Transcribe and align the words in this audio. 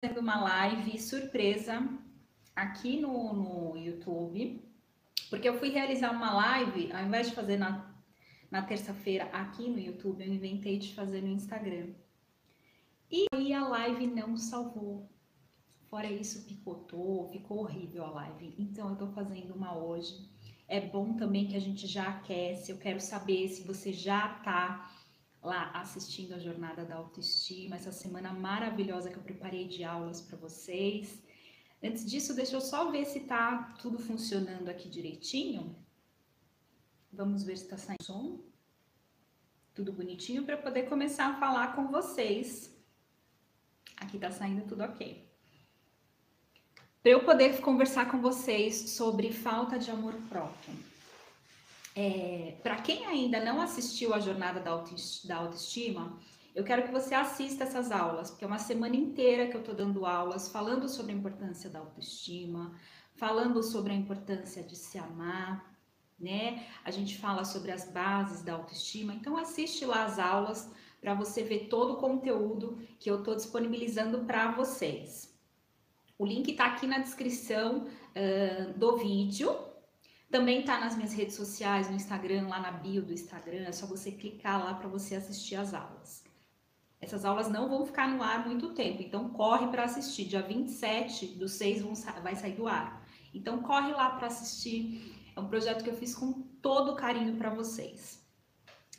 fazendo 0.00 0.20
uma 0.20 0.40
live 0.40 0.98
surpresa 0.98 1.86
aqui 2.56 2.98
no, 2.98 3.34
no 3.34 3.76
YouTube, 3.76 4.64
porque 5.28 5.46
eu 5.46 5.58
fui 5.58 5.68
realizar 5.68 6.10
uma 6.10 6.32
live, 6.32 6.90
ao 6.90 7.04
invés 7.04 7.28
de 7.28 7.34
fazer 7.34 7.58
na, 7.58 7.94
na 8.50 8.62
terça-feira 8.62 9.24
aqui 9.24 9.68
no 9.68 9.78
YouTube, 9.78 10.24
eu 10.24 10.32
inventei 10.32 10.78
de 10.78 10.94
fazer 10.94 11.20
no 11.20 11.28
Instagram. 11.28 11.90
E 13.10 13.26
aí 13.30 13.52
a 13.52 13.68
live 13.68 14.06
não 14.06 14.38
salvou. 14.38 15.06
Fora 15.90 16.10
isso, 16.10 16.46
picotou, 16.46 17.28
ficou 17.28 17.58
horrível 17.58 18.04
a 18.06 18.10
live. 18.10 18.54
Então 18.58 18.88
eu 18.88 18.96
tô 18.96 19.08
fazendo 19.08 19.54
uma 19.54 19.76
hoje. 19.76 20.30
É 20.66 20.80
bom 20.80 21.14
também 21.14 21.46
que 21.46 21.56
a 21.56 21.60
gente 21.60 21.86
já 21.86 22.08
aquece. 22.08 22.72
Eu 22.72 22.78
quero 22.78 23.00
saber 23.00 23.48
se 23.48 23.66
você 23.66 23.92
já 23.92 24.28
tá 24.44 24.90
lá 25.42 25.70
assistindo 25.72 26.34
a 26.34 26.38
jornada 26.38 26.84
da 26.84 26.96
autoestima, 26.96 27.76
essa 27.76 27.92
semana 27.92 28.32
maravilhosa 28.32 29.10
que 29.10 29.16
eu 29.16 29.22
preparei 29.22 29.66
de 29.66 29.82
aulas 29.84 30.20
para 30.20 30.36
vocês. 30.36 31.22
Antes 31.82 32.04
disso, 32.08 32.34
deixa 32.34 32.56
eu 32.56 32.60
só 32.60 32.90
ver 32.90 33.06
se 33.06 33.20
tá 33.20 33.74
tudo 33.80 33.98
funcionando 33.98 34.68
aqui 34.68 34.88
direitinho. 34.88 35.74
Vamos 37.12 37.42
ver 37.42 37.56
se 37.56 37.64
está 37.64 37.78
saindo 37.78 38.02
som. 38.02 38.40
Tudo 39.74 39.92
bonitinho 39.92 40.44
para 40.44 40.58
poder 40.58 40.88
começar 40.88 41.28
a 41.28 41.40
falar 41.40 41.74
com 41.74 41.88
vocês. 41.88 42.76
Aqui 43.96 44.18
tá 44.18 44.30
saindo 44.30 44.66
tudo 44.68 44.84
ok. 44.84 45.26
Para 47.02 47.12
eu 47.12 47.24
poder 47.24 47.60
conversar 47.60 48.10
com 48.10 48.20
vocês 48.20 48.90
sobre 48.90 49.32
falta 49.32 49.78
de 49.78 49.90
amor 49.90 50.14
próprio. 50.28 50.89
É, 51.94 52.56
para 52.62 52.76
quem 52.76 53.06
ainda 53.06 53.44
não 53.44 53.60
assistiu 53.60 54.14
a 54.14 54.20
jornada 54.20 54.60
da 54.60 54.70
autoestima, 55.36 56.18
eu 56.54 56.64
quero 56.64 56.82
que 56.82 56.92
você 56.92 57.14
assista 57.14 57.64
essas 57.64 57.90
aulas, 57.90 58.30
porque 58.30 58.44
é 58.44 58.46
uma 58.46 58.58
semana 58.58 58.96
inteira 58.96 59.48
que 59.48 59.56
eu 59.56 59.60
estou 59.60 59.74
dando 59.74 60.04
aulas 60.04 60.48
falando 60.48 60.88
sobre 60.88 61.12
a 61.12 61.14
importância 61.14 61.70
da 61.70 61.78
autoestima, 61.78 62.74
falando 63.14 63.62
sobre 63.62 63.92
a 63.92 63.96
importância 63.96 64.62
de 64.62 64.76
se 64.76 64.98
amar, 64.98 65.70
né? 66.18 66.66
A 66.84 66.90
gente 66.90 67.18
fala 67.18 67.44
sobre 67.44 67.70
as 67.70 67.90
bases 67.90 68.42
da 68.42 68.54
autoestima. 68.54 69.14
Então 69.14 69.36
assiste 69.36 69.84
lá 69.84 70.04
as 70.04 70.18
aulas 70.18 70.70
para 71.00 71.14
você 71.14 71.42
ver 71.42 71.68
todo 71.68 71.94
o 71.94 71.96
conteúdo 71.96 72.78
que 72.98 73.10
eu 73.10 73.20
estou 73.20 73.34
disponibilizando 73.34 74.24
para 74.24 74.50
vocês. 74.52 75.34
O 76.18 76.26
link 76.26 76.50
está 76.50 76.66
aqui 76.66 76.86
na 76.86 76.98
descrição 76.98 77.86
uh, 77.86 78.78
do 78.78 78.98
vídeo, 78.98 79.56
também 80.30 80.62
tá 80.62 80.78
nas 80.78 80.96
minhas 80.96 81.12
redes 81.12 81.34
sociais, 81.34 81.90
no 81.90 81.96
Instagram, 81.96 82.46
lá 82.46 82.60
na 82.60 82.70
bio 82.70 83.02
do 83.02 83.12
Instagram, 83.12 83.64
é 83.64 83.72
só 83.72 83.84
você 83.84 84.12
clicar 84.12 84.64
lá 84.64 84.74
para 84.74 84.88
você 84.88 85.16
assistir 85.16 85.56
as 85.56 85.74
aulas. 85.74 86.24
Essas 87.00 87.24
aulas 87.24 87.48
não 87.48 87.68
vão 87.68 87.84
ficar 87.84 88.08
no 88.08 88.22
ar 88.22 88.46
muito 88.46 88.72
tempo, 88.74 89.02
então 89.02 89.30
corre 89.30 89.66
para 89.68 89.84
assistir. 89.84 90.26
Dia 90.26 90.42
27 90.42 91.26
do 91.38 91.48
6 91.48 91.82
vão, 91.82 91.94
vai 92.22 92.36
sair 92.36 92.54
do 92.54 92.68
ar. 92.68 93.04
Então 93.34 93.62
corre 93.62 93.90
lá 93.92 94.10
para 94.10 94.28
assistir. 94.28 95.32
É 95.34 95.40
um 95.40 95.48
projeto 95.48 95.82
que 95.82 95.90
eu 95.90 95.96
fiz 95.96 96.14
com 96.14 96.32
todo 96.62 96.94
carinho 96.94 97.36
para 97.36 97.50
vocês. 97.50 98.20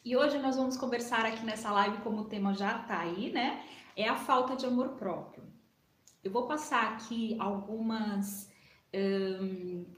E 0.03 0.17
hoje 0.17 0.39
nós 0.39 0.55
vamos 0.57 0.75
conversar 0.75 1.25
aqui 1.25 1.45
nessa 1.45 1.71
live, 1.71 1.99
como 1.99 2.21
o 2.21 2.25
tema 2.25 2.53
já 2.53 2.79
tá 2.79 2.99
aí, 2.99 3.31
né? 3.31 3.63
É 3.95 4.09
a 4.09 4.15
falta 4.15 4.55
de 4.55 4.65
amor 4.65 4.89
próprio. 4.89 5.43
Eu 6.23 6.31
vou 6.31 6.47
passar 6.47 6.93
aqui 6.93 7.37
algumas 7.39 8.50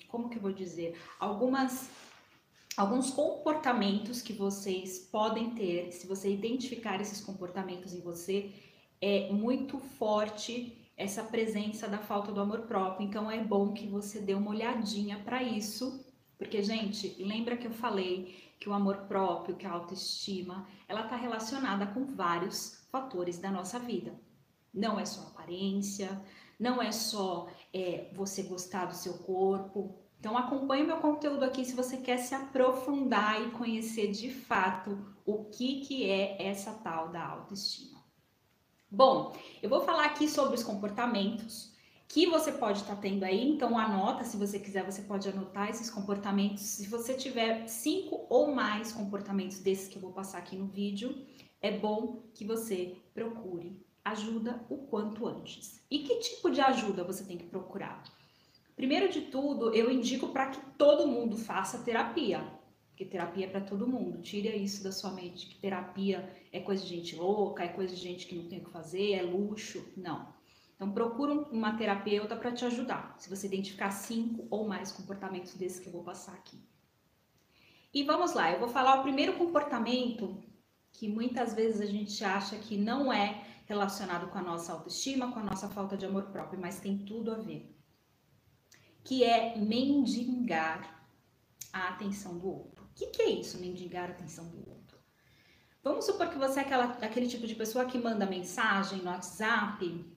como 0.07 0.29
que 0.29 0.37
eu 0.37 0.41
vou 0.41 0.53
dizer, 0.53 0.95
algumas 1.19 1.89
alguns 2.75 3.11
comportamentos 3.11 4.21
que 4.21 4.33
vocês 4.33 4.99
podem 5.11 5.51
ter, 5.51 5.91
se 5.91 6.07
você 6.07 6.33
identificar 6.33 6.99
esses 6.99 7.21
comportamentos 7.21 7.93
em 7.93 8.01
você, 8.01 8.51
é 8.99 9.31
muito 9.31 9.77
forte 9.77 10.77
essa 10.97 11.23
presença 11.23 11.87
da 11.87 11.99
falta 11.99 12.31
do 12.31 12.39
amor 12.39 12.61
próprio. 12.61 13.07
Então 13.07 13.29
é 13.29 13.43
bom 13.43 13.73
que 13.73 13.87
você 13.87 14.19
dê 14.19 14.33
uma 14.33 14.51
olhadinha 14.51 15.19
para 15.19 15.43
isso, 15.43 16.03
porque 16.37 16.61
gente, 16.63 17.15
lembra 17.19 17.57
que 17.57 17.67
eu 17.67 17.71
falei 17.71 18.53
que 18.59 18.69
o 18.69 18.73
amor 18.73 18.97
próprio, 19.07 19.55
que 19.55 19.65
a 19.65 19.71
autoestima, 19.71 20.67
ela 20.87 21.01
está 21.01 21.15
relacionada 21.15 21.85
com 21.87 22.05
vários 22.05 22.87
fatores 22.91 23.37
da 23.37 23.51
nossa 23.51 23.77
vida. 23.77 24.13
Não 24.73 24.99
é 24.99 25.05
só 25.05 25.27
aparência, 25.27 26.21
não 26.59 26.81
é 26.81 26.91
só 26.91 27.49
é, 27.73 28.09
você 28.13 28.43
gostar 28.43 28.85
do 28.85 28.95
seu 28.95 29.15
corpo. 29.15 29.95
Então 30.19 30.37
acompanhe 30.37 30.85
meu 30.85 30.97
conteúdo 30.97 31.43
aqui 31.43 31.65
se 31.65 31.75
você 31.75 31.97
quer 31.97 32.17
se 32.17 32.33
aprofundar 32.33 33.41
e 33.41 33.51
conhecer 33.51 34.11
de 34.11 34.31
fato 34.31 34.97
o 35.25 35.45
que, 35.45 35.81
que 35.81 36.09
é 36.09 36.41
essa 36.47 36.71
tal 36.71 37.09
da 37.09 37.25
autoestima. 37.25 38.01
Bom, 38.89 39.35
eu 39.61 39.69
vou 39.69 39.81
falar 39.81 40.05
aqui 40.05 40.29
sobre 40.29 40.55
os 40.55 40.63
comportamentos 40.63 41.73
que 42.07 42.27
você 42.27 42.51
pode 42.51 42.81
estar 42.81 42.95
tá 42.95 43.01
tendo 43.01 43.23
aí, 43.23 43.49
então 43.49 43.75
anota, 43.75 44.23
se 44.23 44.37
você 44.37 44.59
quiser, 44.59 44.85
você 44.85 45.01
pode 45.01 45.27
anotar 45.27 45.71
esses 45.71 45.89
comportamentos. 45.89 46.61
Se 46.61 46.87
você 46.87 47.15
tiver 47.15 47.67
cinco 47.67 48.27
ou 48.29 48.53
mais 48.53 48.91
comportamentos 48.91 49.59
desses 49.59 49.87
que 49.87 49.95
eu 49.95 50.01
vou 50.01 50.11
passar 50.11 50.37
aqui 50.37 50.55
no 50.55 50.67
vídeo, 50.67 51.25
é 51.59 51.75
bom 51.75 52.21
que 52.35 52.45
você 52.45 52.95
procure 53.15 53.83
ajuda 54.03 54.65
o 54.69 54.77
quanto 54.77 55.27
antes. 55.27 55.81
E 55.89 55.99
que 55.99 56.19
tipo 56.19 56.49
de 56.49 56.61
ajuda 56.61 57.03
você 57.03 57.23
tem 57.23 57.37
que 57.37 57.45
procurar? 57.45 58.03
Primeiro 58.75 59.09
de 59.09 59.21
tudo, 59.21 59.73
eu 59.73 59.91
indico 59.91 60.29
para 60.29 60.49
que 60.49 60.59
todo 60.77 61.07
mundo 61.07 61.37
faça 61.37 61.83
terapia, 61.83 62.43
porque 62.89 63.05
terapia 63.05 63.45
é 63.45 63.49
para 63.49 63.61
todo 63.61 63.87
mundo. 63.87 64.21
Tira 64.21 64.55
isso 64.55 64.83
da 64.83 64.91
sua 64.91 65.11
mente 65.11 65.47
que 65.47 65.55
terapia 65.55 66.29
é 66.51 66.59
coisa 66.59 66.83
de 66.83 66.89
gente 66.89 67.15
louca, 67.15 67.63
é 67.63 67.67
coisa 67.67 67.95
de 67.95 68.01
gente 68.01 68.27
que 68.27 68.35
não 68.35 68.47
tem 68.47 68.59
o 68.59 68.65
que 68.65 68.71
fazer, 68.71 69.13
é 69.13 69.21
luxo. 69.21 69.85
Não. 69.95 70.33
Então 70.75 70.91
procura 70.91 71.33
uma 71.33 71.77
terapeuta 71.77 72.35
para 72.35 72.51
te 72.51 72.65
ajudar. 72.65 73.15
Se 73.19 73.29
você 73.29 73.47
identificar 73.47 73.91
cinco 73.91 74.47
ou 74.49 74.67
mais 74.67 74.91
comportamentos 74.91 75.53
desses 75.53 75.79
que 75.79 75.87
eu 75.87 75.93
vou 75.93 76.03
passar 76.03 76.33
aqui. 76.33 76.57
E 77.93 78.03
vamos 78.03 78.33
lá, 78.33 78.51
eu 78.51 78.59
vou 78.59 78.67
falar 78.67 78.99
o 78.99 79.03
primeiro 79.03 79.33
comportamento 79.33 80.43
que 80.91 81.07
muitas 81.07 81.53
vezes 81.53 81.81
a 81.81 81.85
gente 81.85 82.23
acha 82.23 82.55
que 82.57 82.75
não 82.75 83.13
é 83.13 83.45
relacionado 83.65 84.27
com 84.27 84.37
a 84.37 84.41
nossa 84.41 84.73
autoestima, 84.73 85.31
com 85.31 85.39
a 85.39 85.43
nossa 85.43 85.69
falta 85.69 85.97
de 85.97 86.05
amor 86.05 86.23
próprio, 86.31 86.59
mas 86.59 86.79
tem 86.79 86.97
tudo 86.99 87.31
a 87.31 87.37
ver. 87.37 87.75
Que 89.03 89.23
é 89.23 89.57
mendigar 89.57 91.07
a 91.71 91.89
atenção 91.89 92.37
do 92.37 92.47
outro. 92.47 92.85
O 92.85 92.93
que, 92.93 93.07
que 93.07 93.21
é 93.21 93.29
isso, 93.29 93.59
mendigar 93.59 94.09
a 94.09 94.13
atenção 94.13 94.47
do 94.49 94.57
outro? 94.69 94.97
Vamos 95.83 96.05
supor 96.05 96.29
que 96.29 96.37
você 96.37 96.59
é 96.59 96.63
aquela, 96.63 96.85
aquele 96.85 97.27
tipo 97.27 97.45
de 97.45 97.55
pessoa 97.55 97.85
que 97.85 97.97
manda 97.97 98.25
mensagem 98.25 98.99
no 98.99 99.09
WhatsApp 99.09 100.13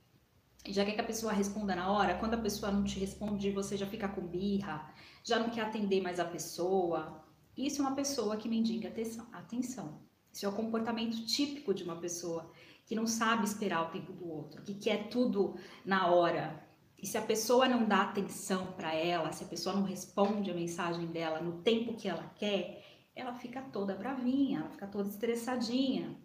já 0.73 0.85
quer 0.85 0.93
que 0.93 1.01
a 1.01 1.05
pessoa 1.05 1.33
responda 1.33 1.75
na 1.75 1.91
hora, 1.91 2.19
quando 2.19 2.35
a 2.35 2.39
pessoa 2.39 2.73
não 2.73 2.85
te 2.85 2.99
responde, 2.99 3.51
você 3.51 3.77
já 3.77 3.87
fica 3.87 4.09
com 4.09 4.27
birra, 4.27 4.93
já 5.23 5.39
não 5.39 5.51
quer 5.51 5.63
atender 5.63 6.01
mais 6.01 6.19
a 6.19 6.25
pessoa. 6.25 7.25
Isso 7.57 7.81
é 7.81 7.87
uma 7.87 7.95
pessoa 7.95 8.37
que 8.37 8.49
mendiga 8.49 8.89
atenção. 8.89 10.01
Isso 10.33 10.45
é 10.45 10.49
o 10.49 10.53
comportamento 10.53 11.25
típico 11.25 11.73
de 11.73 11.85
uma 11.85 11.97
pessoa 11.97 12.51
que 12.87 12.95
não 12.95 13.07
sabe 13.07 13.45
esperar 13.45 13.83
o 13.83 13.91
tempo 13.91 14.13
do 14.13 14.29
outro, 14.29 14.63
que 14.63 14.75
quer 14.75 15.09
tudo 15.09 15.57
na 15.85 16.07
hora. 16.07 16.65
E 16.97 17.07
se 17.07 17.19
a 17.19 17.23
pessoa 17.23 17.69
não 17.69 17.85
dá 17.85 18.03
atenção 18.03 18.73
para 18.73 18.95
ela, 18.95 19.33
se 19.33 19.45
a 19.45 19.49
pessoa 19.49 19.75
não 19.75 19.83
responde 19.83 20.51
a 20.51 20.55
mensagem 20.55 21.07
dela 21.09 21.41
no 21.41 21.61
tempo 21.63 21.97
que 21.97 22.09
ela 22.09 22.33
quer, 22.37 22.85
ela 23.15 23.35
fica 23.35 23.61
toda 23.61 23.97
bravinha, 23.97 24.61
ela 24.61 24.71
fica 24.71 24.87
toda 24.87 25.09
estressadinha. 25.09 26.17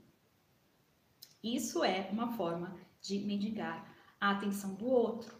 Isso 1.43 1.83
é 1.83 2.07
uma 2.11 2.33
forma 2.33 2.77
de 3.01 3.17
mendigar 3.19 3.91
a 4.19 4.31
atenção 4.31 4.75
do 4.75 4.85
outro. 4.85 5.35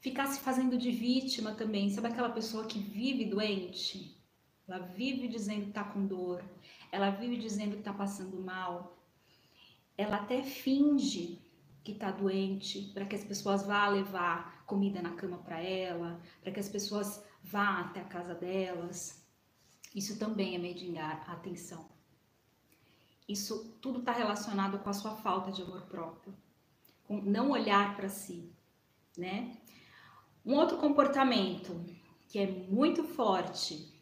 Ficar 0.00 0.26
se 0.26 0.40
fazendo 0.40 0.76
de 0.76 0.90
vítima 0.90 1.54
também, 1.54 1.90
sabe 1.90 2.08
aquela 2.08 2.30
pessoa 2.30 2.66
que 2.66 2.78
vive 2.78 3.24
doente? 3.24 4.22
Ela 4.68 4.78
vive 4.78 5.28
dizendo 5.28 5.66
que 5.66 5.72
tá 5.72 5.84
com 5.84 6.06
dor, 6.06 6.44
ela 6.92 7.10
vive 7.10 7.38
dizendo 7.38 7.76
que 7.76 7.82
tá 7.82 7.92
passando 7.92 8.38
mal, 8.38 8.99
ela 10.00 10.16
até 10.16 10.42
finge 10.42 11.38
que 11.84 11.92
está 11.92 12.10
doente 12.10 12.90
para 12.94 13.04
que 13.04 13.14
as 13.14 13.24
pessoas 13.24 13.66
vá 13.66 13.86
levar 13.88 14.64
comida 14.64 15.02
na 15.02 15.14
cama 15.14 15.38
para 15.38 15.60
ela, 15.60 16.20
para 16.40 16.52
que 16.52 16.60
as 16.60 16.68
pessoas 16.68 17.22
vá 17.42 17.80
até 17.80 18.00
a 18.00 18.04
casa 18.04 18.34
delas. 18.34 19.22
Isso 19.94 20.18
também 20.18 20.54
é 20.54 20.58
mendigar 20.58 21.24
a 21.28 21.32
atenção. 21.32 21.86
Isso 23.28 23.76
tudo 23.80 24.00
está 24.00 24.12
relacionado 24.12 24.78
com 24.78 24.88
a 24.88 24.94
sua 24.94 25.16
falta 25.16 25.52
de 25.52 25.62
amor 25.62 25.82
próprio, 25.82 26.34
com 27.04 27.20
não 27.20 27.50
olhar 27.50 27.94
para 27.94 28.08
si, 28.08 28.50
né? 29.16 29.56
Um 30.44 30.54
outro 30.54 30.78
comportamento 30.78 31.84
que 32.26 32.38
é 32.38 32.46
muito 32.46 33.04
forte 33.04 33.92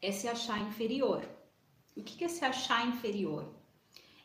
é 0.00 0.12
se 0.12 0.28
achar 0.28 0.60
inferior. 0.60 1.28
O 1.96 2.02
que 2.02 2.24
é 2.24 2.28
se 2.28 2.44
achar 2.44 2.86
inferior? 2.86 3.59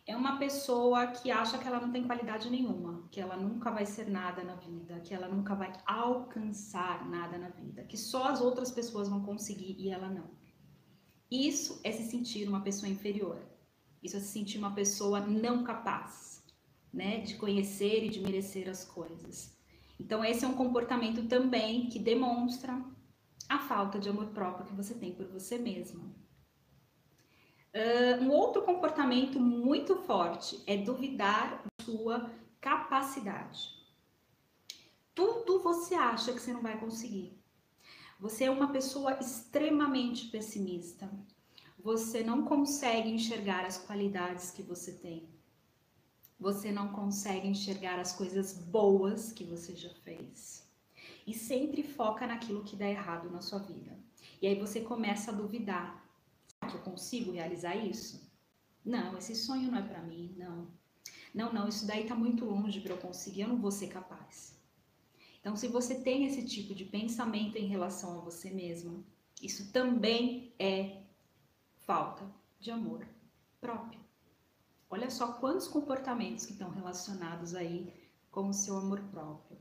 É 0.07 0.15
uma 0.15 0.37
pessoa 0.37 1.07
que 1.07 1.31
acha 1.31 1.57
que 1.57 1.67
ela 1.67 1.79
não 1.79 1.91
tem 1.91 2.03
qualidade 2.03 2.49
nenhuma, 2.49 3.07
que 3.11 3.19
ela 3.19 3.35
nunca 3.35 3.71
vai 3.71 3.85
ser 3.85 4.07
nada 4.07 4.43
na 4.43 4.55
vida, 4.55 4.99
que 4.99 5.13
ela 5.13 5.27
nunca 5.27 5.55
vai 5.55 5.73
alcançar 5.85 7.09
nada 7.09 7.37
na 7.37 7.49
vida, 7.49 7.83
que 7.83 7.97
só 7.97 8.27
as 8.27 8.41
outras 8.41 8.71
pessoas 8.71 9.09
vão 9.09 9.23
conseguir 9.23 9.75
e 9.79 9.89
ela 9.89 10.09
não. 10.09 10.29
Isso 11.29 11.81
é 11.83 11.91
se 11.91 12.03
sentir 12.03 12.47
uma 12.47 12.61
pessoa 12.61 12.89
inferior. 12.89 13.41
Isso 14.03 14.17
é 14.17 14.19
se 14.19 14.27
sentir 14.27 14.59
uma 14.59 14.73
pessoa 14.75 15.19
não 15.21 15.63
capaz. 15.63 16.35
né, 16.93 17.19
de 17.19 17.35
conhecer 17.35 18.05
e 18.05 18.09
de 18.09 18.21
merecer 18.21 18.69
as 18.69 18.85
coisas. 18.85 19.53
Então 19.99 20.23
esse 20.23 20.45
é 20.45 20.47
um 20.47 20.53
comportamento 20.53 21.27
também 21.27 21.89
que 21.89 21.99
demonstra 21.99 22.81
a 23.49 23.59
falta 23.59 23.99
de 23.99 24.07
amor 24.09 24.27
próprio 24.27 24.65
que 24.65 24.73
você 24.73 24.93
tem 24.93 25.13
por 25.13 25.27
você 25.27 25.57
mesma. 25.57 26.15
Uh, 27.75 28.23
um 28.23 28.31
outro 28.31 28.61
comportamento 28.61 29.37
muito 29.37 29.97
forte 29.97 30.63
é 30.65 30.77
duvidar 30.77 31.61
da 31.61 31.83
sua 31.83 32.31
capacidade. 32.61 33.69
Tudo 35.13 35.59
você 35.59 35.93
acha 35.93 36.31
que 36.31 36.39
você 36.39 36.53
não 36.53 36.61
vai 36.61 36.79
conseguir. 36.79 37.37
Você 38.17 38.45
é 38.45 38.49
uma 38.49 38.71
pessoa 38.71 39.19
extremamente 39.19 40.27
pessimista. 40.27 41.11
Você 41.77 42.23
não 42.23 42.45
consegue 42.45 43.09
enxergar 43.09 43.65
as 43.65 43.77
qualidades 43.77 44.51
que 44.51 44.63
você 44.63 44.93
tem. 44.93 45.27
Você 46.39 46.71
não 46.71 46.93
consegue 46.93 47.45
enxergar 47.45 47.99
as 47.99 48.13
coisas 48.13 48.53
boas 48.53 49.33
que 49.33 49.43
você 49.43 49.75
já 49.75 49.93
fez. 49.95 50.65
E 51.27 51.33
sempre 51.33 51.83
foca 51.83 52.25
naquilo 52.25 52.63
que 52.63 52.77
dá 52.77 52.87
errado 52.87 53.29
na 53.29 53.41
sua 53.41 53.59
vida. 53.59 53.99
E 54.41 54.47
aí 54.47 54.57
você 54.57 54.79
começa 54.79 55.31
a 55.31 55.35
duvidar 55.35 56.04
eu 56.73 56.81
consigo 56.81 57.31
realizar 57.31 57.75
isso? 57.75 58.27
Não, 58.83 59.17
esse 59.17 59.35
sonho 59.35 59.71
não 59.71 59.77
é 59.77 59.81
para 59.81 60.01
mim, 60.01 60.33
não. 60.35 60.67
Não, 61.33 61.53
não, 61.53 61.67
isso 61.67 61.85
daí 61.85 62.05
tá 62.05 62.15
muito 62.15 62.45
longe 62.45 62.81
para 62.81 62.93
eu 62.93 62.97
conseguir, 62.97 63.41
eu 63.41 63.49
não 63.49 63.61
vou 63.61 63.71
ser 63.71 63.87
capaz. 63.87 64.55
Então, 65.39 65.55
se 65.55 65.67
você 65.67 65.95
tem 66.01 66.25
esse 66.25 66.43
tipo 66.43 66.73
de 66.73 66.85
pensamento 66.85 67.55
em 67.55 67.67
relação 67.67 68.17
a 68.17 68.21
você 68.21 68.49
mesmo, 68.49 69.05
isso 69.41 69.71
também 69.71 70.53
é 70.57 71.03
falta 71.85 72.25
de 72.59 72.71
amor 72.71 73.07
próprio. 73.61 73.99
Olha 74.89 75.09
só 75.09 75.33
quantos 75.33 75.67
comportamentos 75.67 76.45
que 76.45 76.53
estão 76.53 76.69
relacionados 76.69 77.53
aí 77.53 77.93
com 78.31 78.49
o 78.49 78.53
seu 78.53 78.77
amor 78.77 79.01
próprio. 79.11 79.57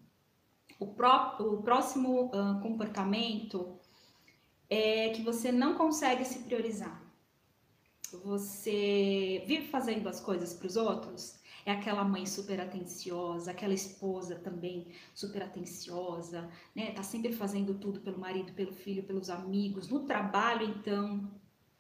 O, 0.79 0.87
pró 0.87 1.37
o 1.41 1.63
próximo 1.63 2.27
uh, 2.27 2.61
comportamento 2.63 3.79
é 4.69 5.11
que 5.11 5.23
você 5.23 5.53
não 5.53 5.75
consegue 5.75 6.25
se 6.25 6.41
priorizar. 6.41 7.03
Você 8.25 9.43
vive 9.47 9.67
fazendo 9.69 10.09
as 10.09 10.21
coisas 10.21 10.55
para 10.55 10.67
os 10.67 10.77
outros, 10.77 11.41
é 11.67 11.73
aquela 11.73 12.05
mãe 12.05 12.27
super 12.27 12.61
atenciosa, 12.61 13.51
aquela 13.51 13.73
esposa 13.73 14.37
também 14.37 14.89
super 15.15 15.43
atenciosa, 15.43 16.51
né? 16.75 16.93
Tá 16.93 17.03
sempre 17.03 17.33
fazendo 17.33 17.75
tudo 17.75 18.01
pelo 18.01 18.19
marido, 18.19 18.53
pelo 18.53 18.73
filho, 18.73 19.03
pelos 19.03 19.31
amigos. 19.31 19.89
No 19.89 20.01
trabalho, 20.01 20.67
então, 20.67 21.31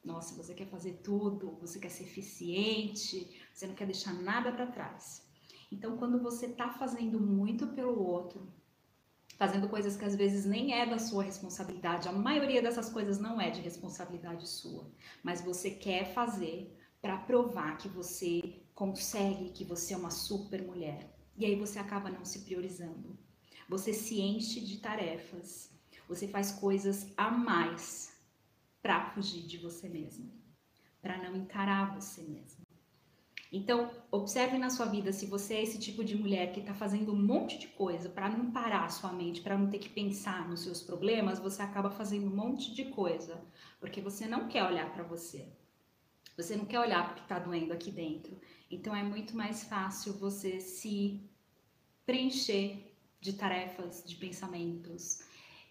nossa, 0.02 0.34
você 0.34 0.54
quer 0.54 0.66
fazer 0.66 1.00
tudo, 1.02 1.58
você 1.60 1.78
quer 1.78 1.90
ser 1.90 2.04
eficiente, 2.04 3.30
você 3.52 3.66
não 3.66 3.74
quer 3.74 3.86
deixar 3.86 4.14
nada 4.14 4.50
para 4.50 4.66
trás. 4.66 5.22
Então, 5.70 5.96
quando 5.96 6.18
você 6.22 6.48
tá 6.48 6.70
fazendo 6.70 7.20
muito 7.20 7.66
pelo 7.68 8.02
outro, 8.02 8.48
fazendo 9.36 9.68
coisas 9.68 9.96
que 9.96 10.04
às 10.04 10.14
vezes 10.14 10.44
nem 10.44 10.74
é 10.74 10.86
da 10.86 10.98
sua 10.98 11.22
responsabilidade. 11.22 12.08
A 12.08 12.12
maioria 12.12 12.62
dessas 12.62 12.88
coisas 12.88 13.18
não 13.18 13.40
é 13.40 13.50
de 13.50 13.60
responsabilidade 13.60 14.48
sua, 14.48 14.90
mas 15.22 15.40
você 15.40 15.70
quer 15.70 16.12
fazer 16.12 16.76
para 17.00 17.18
provar 17.18 17.76
que 17.76 17.88
você 17.88 18.62
consegue, 18.74 19.50
que 19.50 19.64
você 19.64 19.94
é 19.94 19.96
uma 19.96 20.10
super 20.10 20.62
mulher. 20.62 21.14
E 21.36 21.44
aí 21.44 21.56
você 21.56 21.78
acaba 21.78 22.10
não 22.10 22.24
se 22.24 22.40
priorizando. 22.40 23.18
Você 23.68 23.92
se 23.92 24.20
enche 24.20 24.60
de 24.60 24.78
tarefas. 24.78 25.70
Você 26.08 26.28
faz 26.28 26.52
coisas 26.52 27.06
a 27.16 27.30
mais 27.30 28.12
para 28.82 29.10
fugir 29.10 29.46
de 29.46 29.56
você 29.56 29.88
mesmo, 29.88 30.30
para 31.00 31.16
não 31.16 31.34
encarar 31.34 31.94
você 31.94 32.22
mesmo. 32.22 32.63
Então, 33.56 33.88
observe 34.10 34.58
na 34.58 34.68
sua 34.68 34.86
vida 34.86 35.12
se 35.12 35.26
você 35.26 35.54
é 35.54 35.62
esse 35.62 35.78
tipo 35.78 36.02
de 36.02 36.16
mulher 36.16 36.52
que 36.52 36.58
está 36.58 36.74
fazendo 36.74 37.12
um 37.12 37.22
monte 37.24 37.56
de 37.56 37.68
coisa 37.68 38.08
para 38.08 38.28
não 38.28 38.50
parar 38.50 38.84
a 38.84 38.88
sua 38.88 39.12
mente, 39.12 39.42
para 39.42 39.56
não 39.56 39.70
ter 39.70 39.78
que 39.78 39.88
pensar 39.88 40.48
nos 40.48 40.64
seus 40.64 40.82
problemas, 40.82 41.38
você 41.38 41.62
acaba 41.62 41.88
fazendo 41.88 42.26
um 42.26 42.34
monte 42.34 42.74
de 42.74 42.86
coisa, 42.86 43.40
porque 43.78 44.00
você 44.00 44.26
não 44.26 44.48
quer 44.48 44.64
olhar 44.64 44.92
para 44.92 45.04
você. 45.04 45.52
Você 46.36 46.56
não 46.56 46.64
quer 46.64 46.80
olhar 46.80 47.04
para 47.04 47.12
o 47.12 47.14
que 47.14 47.22
está 47.22 47.38
doendo 47.38 47.72
aqui 47.72 47.92
dentro. 47.92 48.36
Então, 48.68 48.92
é 48.92 49.04
muito 49.04 49.36
mais 49.36 49.62
fácil 49.62 50.14
você 50.14 50.58
se 50.58 51.22
preencher 52.04 52.92
de 53.20 53.34
tarefas, 53.34 54.02
de 54.04 54.16
pensamentos, 54.16 55.20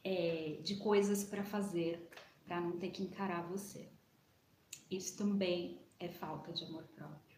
é, 0.06 0.58
de 0.64 0.78
coisas 0.78 1.26
para 1.26 1.44
fazer, 1.44 2.10
para 2.46 2.62
não 2.62 2.78
ter 2.78 2.92
que 2.92 3.04
encarar 3.04 3.42
você. 3.42 3.90
Isso 4.90 5.18
também 5.18 5.82
é 6.00 6.08
falta 6.08 6.54
de 6.54 6.64
amor 6.64 6.84
próprio. 6.96 7.33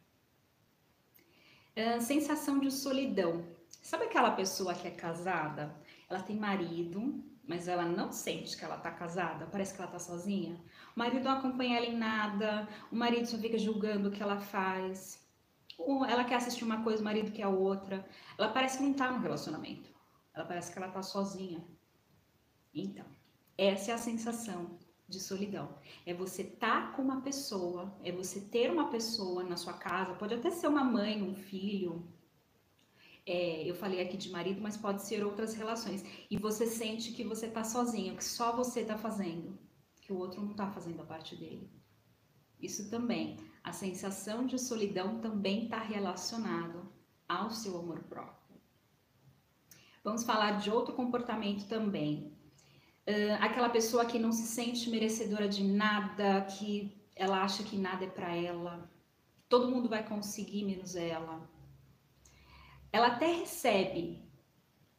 Uh, 1.77 1.99
sensação 1.99 2.59
de 2.59 2.71
solidão. 2.71 3.43
Sabe 3.81 4.05
aquela 4.05 4.31
pessoa 4.31 4.73
que 4.73 4.87
é 4.87 4.91
casada? 4.91 5.75
Ela 6.09 6.21
tem 6.21 6.37
marido, 6.37 7.23
mas 7.47 7.67
ela 7.67 7.83
não 7.85 8.11
sente 8.11 8.57
que 8.57 8.63
ela 8.63 8.77
tá 8.77 8.91
casada, 8.91 9.47
parece 9.51 9.73
que 9.75 9.81
ela 9.81 9.91
tá 9.91 9.99
sozinha. 9.99 10.55
O 10.95 10.99
marido 10.99 11.23
não 11.23 11.31
acompanha 11.31 11.77
ela 11.77 11.85
em 11.85 11.97
nada, 11.97 12.67
o 12.91 12.95
marido 12.95 13.27
só 13.27 13.37
fica 13.37 13.57
julgando 13.57 14.09
o 14.09 14.11
que 14.11 14.23
ela 14.23 14.39
faz. 14.39 15.23
Ela 16.07 16.23
quer 16.23 16.35
assistir 16.35 16.63
uma 16.63 16.81
coisa, 16.81 17.01
o 17.01 17.05
marido 17.05 17.31
quer 17.31 17.47
outra. 17.47 18.07
Ela 18.37 18.49
parece 18.49 18.77
que 18.77 18.83
não 18.83 18.93
tá 18.93 19.11
no 19.11 19.19
relacionamento. 19.19 19.89
Ela 20.33 20.45
parece 20.45 20.71
que 20.71 20.77
ela 20.77 20.89
tá 20.89 21.01
sozinha. 21.01 21.61
Então, 22.73 23.05
essa 23.57 23.91
é 23.91 23.93
a 23.93 23.97
sensação 23.97 24.77
de 25.07 25.19
solidão. 25.19 25.77
É 26.05 26.13
você 26.13 26.41
estar 26.41 26.87
tá 26.87 26.91
com 26.93 27.01
uma 27.01 27.21
pessoa, 27.21 27.95
é 28.03 28.11
você 28.11 28.41
ter 28.41 28.71
uma 28.71 28.89
pessoa 28.89 29.43
na 29.43 29.57
sua 29.57 29.73
casa, 29.73 30.15
pode 30.15 30.33
até 30.33 30.49
ser 30.49 30.67
uma 30.67 30.83
mãe, 30.83 31.21
um 31.21 31.35
filho. 31.35 32.07
É, 33.25 33.69
eu 33.69 33.75
falei 33.75 34.01
aqui 34.01 34.17
de 34.17 34.29
marido, 34.29 34.61
mas 34.61 34.77
pode 34.77 35.01
ser 35.03 35.23
outras 35.23 35.53
relações. 35.53 36.03
E 36.29 36.37
você 36.37 36.65
sente 36.65 37.11
que 37.11 37.23
você 37.23 37.47
está 37.47 37.63
sozinho, 37.63 38.15
que 38.15 38.23
só 38.23 38.55
você 38.55 38.81
está 38.81 38.97
fazendo, 38.97 39.57
que 40.01 40.13
o 40.13 40.17
outro 40.17 40.41
não 40.41 40.51
está 40.51 40.69
fazendo 40.71 41.01
a 41.01 41.05
parte 41.05 41.35
dele. 41.35 41.69
Isso 42.59 42.89
também, 42.89 43.37
a 43.63 43.71
sensação 43.71 44.45
de 44.45 44.57
solidão 44.57 45.19
também 45.19 45.65
está 45.65 45.79
relacionado 45.79 46.91
ao 47.27 47.49
seu 47.49 47.77
amor 47.77 48.03
próprio. 48.03 48.45
Vamos 50.03 50.23
falar 50.23 50.59
de 50.59 50.69
outro 50.69 50.93
comportamento 50.93 51.67
também, 51.67 52.34
Uh, 53.07 53.37
aquela 53.39 53.69
pessoa 53.69 54.05
que 54.05 54.17
não 54.17 54.31
se 54.31 54.47
sente 54.47 54.89
merecedora 54.89 55.47
de 55.47 55.63
nada, 55.63 56.41
que 56.41 56.91
ela 57.15 57.43
acha 57.43 57.63
que 57.63 57.77
nada 57.77 58.05
é 58.05 58.09
para 58.09 58.35
ela, 58.35 58.89
todo 59.47 59.69
mundo 59.69 59.87
vai 59.87 60.03
conseguir 60.03 60.63
menos 60.65 60.95
ela. 60.95 61.47
Ela 62.91 63.07
até 63.07 63.31
recebe 63.31 64.25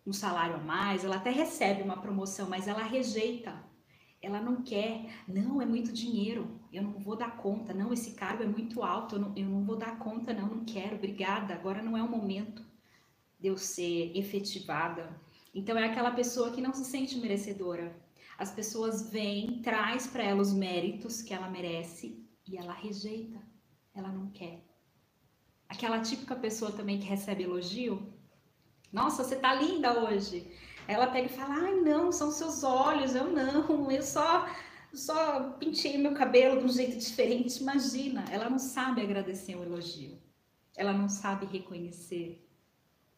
um 0.06 0.12
salário 0.12 0.54
a 0.54 0.58
mais, 0.58 1.04
ela 1.04 1.16
até 1.16 1.30
recebe 1.30 1.82
uma 1.82 2.00
promoção, 2.00 2.48
mas 2.48 2.68
ela 2.68 2.82
rejeita. 2.82 3.64
Ela 4.22 4.40
não 4.40 4.62
quer, 4.62 5.24
não, 5.28 5.60
é 5.60 5.66
muito 5.66 5.92
dinheiro, 5.92 6.60
eu 6.72 6.82
não 6.82 6.92
vou 7.00 7.16
dar 7.16 7.36
conta, 7.36 7.74
não, 7.74 7.92
esse 7.92 8.14
cargo 8.14 8.42
é 8.42 8.46
muito 8.46 8.82
alto, 8.82 9.16
eu 9.16 9.20
não, 9.20 9.32
eu 9.36 9.46
não 9.46 9.64
vou 9.64 9.76
dar 9.76 9.98
conta, 9.98 10.32
não, 10.32 10.48
não 10.48 10.64
quero, 10.64 10.96
obrigada, 10.96 11.54
agora 11.54 11.82
não 11.82 11.96
é 11.96 12.02
o 12.02 12.08
momento 12.08 12.64
de 13.38 13.48
eu 13.48 13.56
ser 13.56 14.16
efetivada. 14.16 15.20
Então 15.56 15.78
é 15.78 15.86
aquela 15.86 16.10
pessoa 16.10 16.50
que 16.50 16.60
não 16.60 16.74
se 16.74 16.84
sente 16.84 17.16
merecedora. 17.16 17.96
As 18.36 18.50
pessoas 18.50 19.10
vêm, 19.10 19.62
traz 19.62 20.06
para 20.06 20.22
ela 20.22 20.42
os 20.42 20.52
méritos 20.52 21.22
que 21.22 21.32
ela 21.32 21.48
merece 21.48 22.22
e 22.46 22.58
ela 22.58 22.74
rejeita. 22.74 23.40
Ela 23.94 24.12
não 24.12 24.28
quer. 24.32 24.62
Aquela 25.66 26.00
típica 26.00 26.36
pessoa 26.36 26.72
também 26.72 27.00
que 27.00 27.06
recebe 27.06 27.44
elogio. 27.44 28.12
Nossa, 28.92 29.24
você 29.24 29.34
tá 29.34 29.54
linda 29.54 29.98
hoje. 30.04 30.46
Ela 30.86 31.06
pega 31.06 31.24
e 31.24 31.30
fala: 31.30 31.54
"Ai, 31.54 31.74
não, 31.76 32.12
são 32.12 32.30
seus 32.30 32.62
olhos". 32.62 33.14
Eu 33.14 33.30
não, 33.30 33.90
eu 33.90 34.02
só 34.02 34.46
só 34.92 35.52
pintei 35.52 35.96
meu 35.96 36.12
cabelo 36.12 36.60
de 36.60 36.66
um 36.66 36.68
jeito 36.68 36.98
diferente. 36.98 37.62
Imagina, 37.62 38.26
ela 38.30 38.50
não 38.50 38.58
sabe 38.58 39.00
agradecer 39.00 39.56
um 39.56 39.62
elogio. 39.62 40.18
Ela 40.76 40.92
não 40.92 41.08
sabe 41.08 41.46
reconhecer 41.46 42.45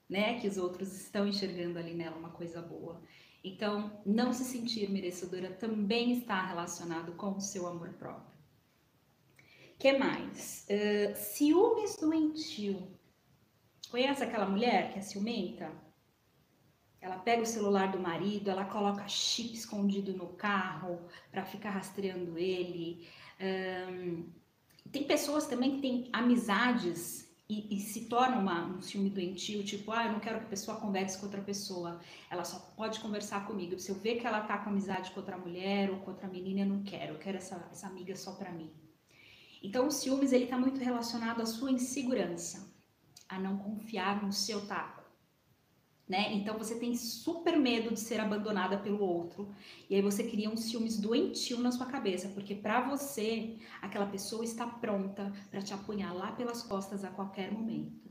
né, 0.09 0.41
que 0.41 0.49
os 0.49 0.57
outros 0.57 0.93
estão 0.95 1.27
enxergando 1.27 1.79
ali 1.79 1.95
nela 1.95 2.17
uma 2.17 2.31
coisa 2.31 2.63
boa. 2.63 3.03
Então, 3.45 4.01
não 4.05 4.33
se 4.33 4.45
sentir 4.45 4.91
merecedora 4.91 5.51
também 5.51 6.19
está 6.19 6.45
relacionado 6.45 7.13
com 7.13 7.37
o 7.37 7.41
seu 7.41 7.67
amor 7.67 7.91
próprio. 7.95 8.37
que 9.79 9.93
mais? 9.93 10.67
Uh, 10.69 11.15
ciúmes 11.15 11.97
doentio. 11.97 12.89
Conhece 13.91 14.23
aquela 14.25 14.47
mulher 14.47 14.93
que 14.93 14.99
é 14.99 15.03
ciumenta? 15.03 15.71
Ela 17.01 17.19
pega 17.19 17.43
o 17.43 17.47
celular 17.47 17.93
do 17.93 18.01
marido, 18.01 18.51
ela 18.51 18.65
coloca 18.65 19.07
chip 19.07 19.55
escondido 19.55 20.13
no 20.15 20.29
carro 20.29 21.01
para 21.31 21.45
ficar 21.45 21.71
rastreando 21.71 22.37
ele. 22.37 23.07
Um, 23.41 24.29
tem 24.91 25.05
pessoas 25.05 25.47
também 25.47 25.77
que 25.77 25.83
têm 25.83 26.09
amizades 26.13 27.28
e, 27.49 27.77
e, 27.77 27.81
se 27.81 28.05
torna 28.07 28.37
uma, 28.37 28.67
um 28.67 28.81
ciúme 28.83 29.09
doentio, 29.09 29.65
tipo, 29.65 29.91
ah, 29.91 30.05
eu 30.05 30.13
não 30.13 30.21
quero 30.21 30.41
que 30.41 30.47
a 30.47 30.49
pessoa 30.51 30.79
converse 30.79 31.17
com 31.19 31.25
outra 31.25 31.41
pessoa, 31.41 31.99
ela 32.31 32.45
só 32.45 32.59
pode 32.77 33.01
conversar 33.01 33.47
comigo. 33.47 33.79
Se 33.79 33.91
eu 33.91 33.95
ver 33.95 34.21
que 34.21 34.27
ela 34.27 34.43
tá 34.43 34.59
com 34.59 34.69
amizade 34.69 35.11
com 35.13 35.21
outra 35.21 35.39
mulher 35.39 35.91
ou 35.91 35.99
com 36.01 36.11
outra 36.11 36.29
menina, 36.29 36.61
eu 36.61 36.67
não 36.67 36.83
quero, 36.83 37.15
eu 37.15 37.19
quero 37.19 37.39
essa, 37.39 37.67
essa 37.73 37.87
amiga 37.87 38.15
só 38.15 38.33
para 38.33 38.53
mim. 38.53 38.71
Então, 39.63 39.87
o 39.87 39.91
ciúmes, 39.91 40.33
ele 40.33 40.47
tá 40.47 40.59
muito 40.59 40.79
relacionado 40.79 41.41
à 41.41 41.47
sua 41.47 41.71
insegurança. 41.71 42.69
a 43.29 43.39
não 43.39 43.59
confiar 43.59 44.23
no 44.23 44.33
seu 44.33 44.67
taco. 44.67 44.98
Né? 46.09 46.33
Então 46.33 46.57
você 46.57 46.77
tem 46.77 46.97
super 46.97 47.59
medo 47.59 47.93
de 47.93 48.01
ser 48.01 48.19
abandonada 48.19 48.79
pelo 48.79 49.01
outro. 49.01 49.53
E 49.91 49.95
aí 49.95 50.01
você 50.01 50.25
cria 50.25 50.49
um 50.49 50.57
ciúmes 50.57 50.99
doentio 50.99 51.61
na 51.61 51.71
sua 51.71 51.85
cabeça, 51.85 52.29
porque 52.29 52.55
para 52.55 52.89
você 52.89 53.59
aquela 53.83 54.07
pessoa 54.07 54.43
está 54.43 54.67
pronta 54.67 55.31
para 55.51 55.61
te 55.61 55.75
apunhalar 55.75 56.35
pelas 56.35 56.63
costas 56.63 57.05
a 57.05 57.11
qualquer 57.11 57.53
momento. 57.53 58.09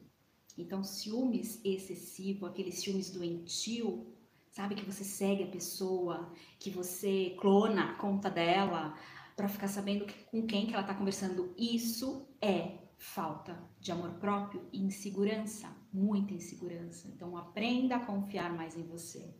Então 0.55 0.83
ciúmes 0.83 1.59
excessivo, 1.65 2.45
aquele 2.45 2.71
ciúmes 2.71 3.09
doentio, 3.09 4.05
sabe 4.51 4.75
que 4.75 4.85
você 4.85 5.03
segue 5.03 5.43
a 5.43 5.47
pessoa, 5.47 6.31
que 6.59 6.69
você 6.69 7.35
clona 7.39 7.91
a 7.91 7.93
conta 7.95 8.29
dela 8.29 8.95
para 9.35 9.47
ficar 9.47 9.67
sabendo 9.67 10.05
com 10.31 10.45
quem 10.47 10.65
que 10.65 10.73
ela 10.73 10.81
está 10.81 10.95
conversando, 10.95 11.53
isso 11.55 12.27
é 12.41 12.79
falta 12.97 13.55
de 13.79 13.91
amor 13.91 14.13
próprio 14.15 14.67
e 14.73 14.81
insegurança, 14.81 15.69
muita 15.91 16.33
insegurança. 16.33 17.07
Então, 17.07 17.37
aprenda 17.37 17.95
a 17.95 18.05
confiar 18.05 18.53
mais 18.53 18.77
em 18.77 18.83
você. 18.83 19.33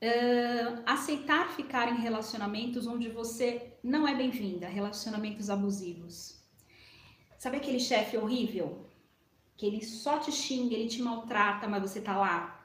Uh, 0.00 0.82
aceitar 0.86 1.50
ficar 1.50 1.92
em 1.92 2.00
relacionamentos 2.00 2.86
onde 2.86 3.08
você 3.08 3.76
não 3.82 4.06
é 4.06 4.14
bem-vinda, 4.14 4.68
relacionamentos 4.68 5.50
abusivos. 5.50 6.40
Sabe 7.36 7.56
aquele 7.56 7.80
chefe 7.80 8.16
horrível? 8.16 8.88
Que 9.56 9.66
ele 9.66 9.84
só 9.84 10.20
te 10.20 10.30
xinga, 10.30 10.74
ele 10.74 10.88
te 10.88 11.02
maltrata, 11.02 11.66
mas 11.66 11.82
você 11.82 12.00
tá 12.00 12.16
lá 12.16 12.64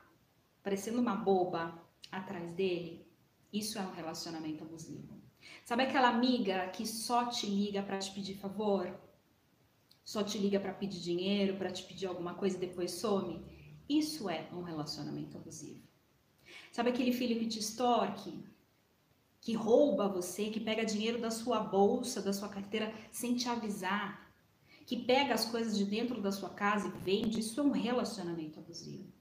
parecendo 0.61 1.01
uma 1.01 1.15
boba 1.15 1.73
atrás 2.11 2.51
dele? 2.53 3.07
Isso 3.51 3.79
é 3.79 3.81
um 3.81 3.93
relacionamento 3.93 4.63
abusivo. 4.63 5.21
Sabe 5.65 5.83
aquela 5.83 6.09
amiga 6.09 6.67
que 6.67 6.85
só 6.85 7.25
te 7.25 7.47
liga 7.47 7.81
para 7.81 7.99
te 7.99 8.11
pedir 8.11 8.35
favor? 8.35 8.99
Só 10.03 10.23
te 10.23 10.37
liga 10.37 10.59
para 10.59 10.73
pedir 10.73 10.99
dinheiro, 10.99 11.57
para 11.57 11.71
te 11.71 11.83
pedir 11.83 12.07
alguma 12.07 12.33
coisa 12.33 12.57
e 12.57 12.59
depois 12.59 12.91
some? 12.91 13.43
Isso 13.87 14.29
é 14.29 14.49
um 14.51 14.61
relacionamento 14.61 15.37
abusivo. 15.37 15.81
Sabe 16.71 16.89
aquele 16.89 17.13
filho 17.13 17.39
que 17.39 17.47
te 17.47 17.59
extorque? 17.59 18.43
Que 19.39 19.53
rouba 19.53 20.07
você, 20.07 20.49
que 20.49 20.59
pega 20.59 20.85
dinheiro 20.85 21.19
da 21.19 21.31
sua 21.31 21.59
bolsa, 21.59 22.21
da 22.21 22.33
sua 22.33 22.49
carteira 22.49 22.93
sem 23.11 23.35
te 23.35 23.47
avisar? 23.47 24.33
Que 24.85 24.97
pega 24.97 25.33
as 25.33 25.45
coisas 25.45 25.77
de 25.77 25.85
dentro 25.85 26.21
da 26.21 26.31
sua 26.31 26.49
casa 26.49 26.87
e 26.87 27.03
vende? 27.03 27.39
Isso 27.39 27.59
é 27.59 27.63
um 27.63 27.71
relacionamento 27.71 28.59
abusivo. 28.59 29.11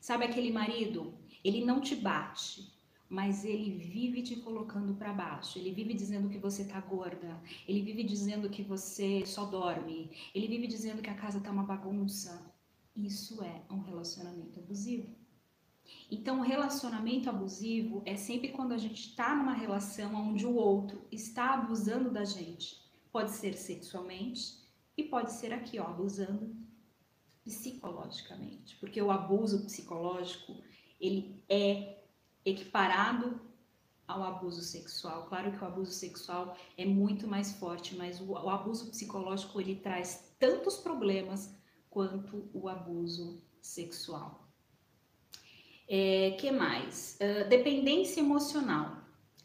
Sabe 0.00 0.24
aquele 0.24 0.50
marido? 0.50 1.14
Ele 1.44 1.64
não 1.64 1.80
te 1.80 1.94
bate, 1.94 2.72
mas 3.10 3.44
ele 3.44 3.70
vive 3.72 4.22
te 4.22 4.36
colocando 4.36 4.94
para 4.94 5.12
baixo. 5.12 5.58
Ele 5.58 5.72
vive 5.72 5.92
dizendo 5.94 6.28
que 6.28 6.38
você 6.38 6.64
tá 6.64 6.80
gorda. 6.80 7.42
Ele 7.66 7.82
vive 7.82 8.04
dizendo 8.04 8.48
que 8.48 8.62
você 8.62 9.26
só 9.26 9.44
dorme. 9.44 10.12
Ele 10.32 10.46
vive 10.46 10.68
dizendo 10.68 11.02
que 11.02 11.10
a 11.10 11.16
casa 11.16 11.40
tá 11.40 11.50
uma 11.50 11.64
bagunça. 11.64 12.40
Isso 12.94 13.42
é 13.42 13.62
um 13.68 13.80
relacionamento 13.80 14.60
abusivo. 14.60 15.12
Então, 16.08 16.40
relacionamento 16.40 17.28
abusivo 17.28 18.00
é 18.06 18.14
sempre 18.14 18.50
quando 18.50 18.72
a 18.72 18.78
gente 18.78 19.08
está 19.08 19.34
numa 19.34 19.54
relação 19.54 20.14
onde 20.14 20.46
o 20.46 20.54
outro 20.54 21.04
está 21.10 21.54
abusando 21.54 22.12
da 22.12 22.24
gente. 22.24 22.80
Pode 23.10 23.32
ser 23.32 23.54
sexualmente 23.54 24.56
e 24.96 25.02
pode 25.02 25.32
ser 25.32 25.52
aqui, 25.52 25.80
ó, 25.80 25.86
abusando 25.88 26.54
psicologicamente. 27.42 28.76
Porque 28.76 29.02
o 29.02 29.10
abuso 29.10 29.64
psicológico, 29.64 30.62
ele 31.00 31.42
é 31.48 31.99
equiparado 32.44 33.40
ao 34.06 34.22
abuso 34.24 34.62
sexual. 34.62 35.26
Claro 35.26 35.52
que 35.52 35.62
o 35.62 35.66
abuso 35.66 35.92
sexual 35.92 36.56
é 36.76 36.84
muito 36.84 37.28
mais 37.28 37.52
forte, 37.52 37.94
mas 37.96 38.20
o, 38.20 38.32
o 38.32 38.50
abuso 38.50 38.90
psicológico 38.90 39.60
ele 39.60 39.76
traz 39.76 40.34
tantos 40.38 40.76
problemas 40.76 41.54
quanto 41.88 42.50
o 42.52 42.68
abuso 42.68 43.42
sexual. 43.60 44.48
É, 45.88 46.36
que 46.38 46.50
mais? 46.50 47.18
Uh, 47.20 47.48
dependência 47.48 48.20
emocional. 48.20 48.99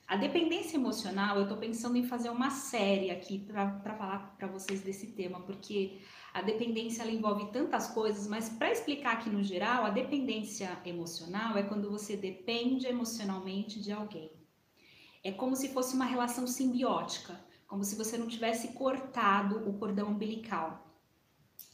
A 0.07 0.17
dependência 0.17 0.77
emocional, 0.77 1.35
eu 1.37 1.43
estou 1.43 1.57
pensando 1.57 1.97
em 1.97 2.03
fazer 2.03 2.29
uma 2.29 2.51
série 2.51 3.09
aqui 3.09 3.39
para 3.39 3.79
falar 3.97 4.35
para 4.37 4.47
vocês 4.47 4.81
desse 4.81 5.07
tema, 5.13 5.39
porque 5.39 5.99
a 6.31 6.43
dependência 6.43 7.01
ela 7.01 7.11
envolve 7.11 7.51
tantas 7.51 7.87
coisas, 7.87 8.27
mas 8.27 8.47
para 8.47 8.71
explicar 8.71 9.13
aqui 9.13 9.31
no 9.31 9.43
geral, 9.43 9.83
a 9.83 9.89
dependência 9.89 10.79
emocional 10.85 11.57
é 11.57 11.63
quando 11.63 11.89
você 11.89 12.15
depende 12.15 12.85
emocionalmente 12.85 13.81
de 13.81 13.91
alguém. 13.91 14.31
É 15.23 15.31
como 15.31 15.55
se 15.55 15.69
fosse 15.69 15.95
uma 15.95 16.05
relação 16.05 16.45
simbiótica, 16.45 17.43
como 17.65 17.83
se 17.83 17.95
você 17.95 18.15
não 18.15 18.27
tivesse 18.27 18.73
cortado 18.73 19.67
o 19.67 19.73
cordão 19.73 20.09
umbilical. 20.09 20.85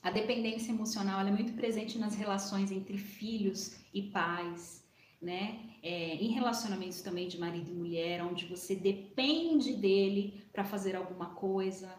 A 0.02 0.10
dependência 0.10 0.72
emocional 0.72 1.20
é 1.20 1.32
muito 1.32 1.52
presente 1.52 2.00
nas 2.00 2.16
relações 2.16 2.72
entre 2.72 2.98
filhos 2.98 3.76
e 3.94 4.04
pais, 4.04 4.81
né? 5.22 5.60
É, 5.84 6.16
em 6.16 6.32
relacionamentos 6.32 7.02
também 7.02 7.28
de 7.28 7.40
marido 7.40 7.70
e 7.70 7.74
mulher, 7.74 8.24
onde 8.24 8.46
você 8.46 8.76
depende 8.76 9.74
dele 9.74 10.44
para 10.52 10.64
fazer 10.64 10.96
alguma 10.96 11.28
coisa, 11.32 11.90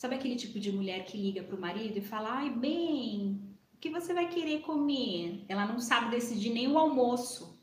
Sabe 0.00 0.14
aquele 0.14 0.34
tipo 0.34 0.58
de 0.58 0.72
mulher 0.72 1.04
que 1.04 1.18
liga 1.18 1.42
para 1.42 1.54
o 1.54 1.60
marido 1.60 1.98
e 1.98 2.00
fala: 2.00 2.30
ai, 2.38 2.48
bem, 2.48 3.38
o 3.74 3.76
que 3.76 3.90
você 3.90 4.14
vai 4.14 4.30
querer 4.30 4.62
comer? 4.62 5.44
Ela 5.46 5.66
não 5.66 5.78
sabe 5.78 6.10
decidir 6.10 6.54
nem 6.54 6.66
o 6.72 6.78
almoço. 6.78 7.60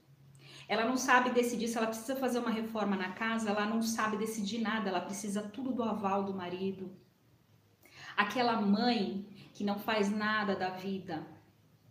Ela 0.67 0.86
não 0.86 0.97
sabe 0.97 1.31
decidir 1.31 1.67
se 1.67 1.79
ela 1.79 1.88
precisa 1.88 2.15
fazer 2.15 2.38
uma 2.38 2.51
reforma 2.51 2.95
na 2.95 3.12
casa, 3.13 3.50
ela 3.50 3.65
não 3.65 3.81
sabe 3.81 4.17
decidir 4.17 4.59
nada, 4.59 4.88
ela 4.88 5.01
precisa 5.01 5.41
tudo 5.41 5.74
do 5.74 5.81
aval 5.81 6.25
do 6.25 6.33
marido. 6.36 6.95
Aquela 8.15 8.62
mãe 8.62 9.25
que 9.55 9.63
não 9.63 9.79
faz 9.79 10.12
nada 10.12 10.55
da 10.55 10.69
vida, 10.69 11.25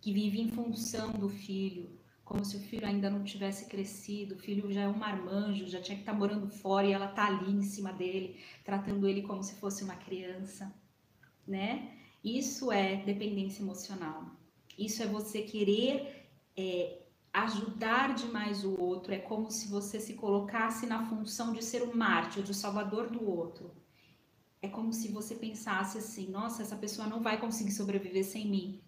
que 0.00 0.12
vive 0.12 0.40
em 0.40 0.48
função 0.48 1.10
do 1.10 1.28
filho, 1.28 1.90
como 2.26 2.44
se 2.44 2.56
o 2.56 2.60
filho 2.60 2.84
ainda 2.84 3.08
não 3.08 3.22
tivesse 3.22 3.66
crescido, 3.66 4.34
o 4.34 4.38
filho 4.38 4.70
já 4.72 4.82
é 4.82 4.88
um 4.88 4.98
marmanjo, 4.98 5.68
já 5.68 5.80
tinha 5.80 5.94
que 5.94 6.02
estar 6.02 6.12
tá 6.12 6.18
morando 6.18 6.48
fora 6.48 6.84
e 6.84 6.92
ela 6.92 7.06
tá 7.06 7.28
ali 7.28 7.52
em 7.52 7.62
cima 7.62 7.92
dele, 7.92 8.40
tratando 8.64 9.06
ele 9.06 9.22
como 9.22 9.44
se 9.44 9.54
fosse 9.54 9.84
uma 9.84 9.94
criança, 9.94 10.74
né? 11.46 11.96
Isso 12.24 12.72
é 12.72 12.96
dependência 12.96 13.62
emocional. 13.62 14.26
Isso 14.76 15.04
é 15.04 15.06
você 15.06 15.42
querer 15.42 16.26
é, 16.56 16.98
ajudar 17.32 18.16
demais 18.16 18.64
o 18.64 18.76
outro, 18.78 19.14
é 19.14 19.18
como 19.18 19.48
se 19.48 19.68
você 19.68 20.00
se 20.00 20.14
colocasse 20.14 20.84
na 20.84 21.06
função 21.06 21.52
de 21.52 21.64
ser 21.64 21.82
o 21.82 21.96
mártir, 21.96 22.42
de 22.42 22.52
salvador 22.52 23.08
do 23.08 23.24
outro. 23.24 23.70
É 24.60 24.66
como 24.66 24.92
se 24.92 25.12
você 25.12 25.36
pensasse 25.36 25.96
assim: 25.98 26.28
nossa, 26.28 26.60
essa 26.62 26.74
pessoa 26.74 27.06
não 27.06 27.22
vai 27.22 27.38
conseguir 27.38 27.70
sobreviver 27.70 28.24
sem 28.24 28.50
mim 28.50 28.82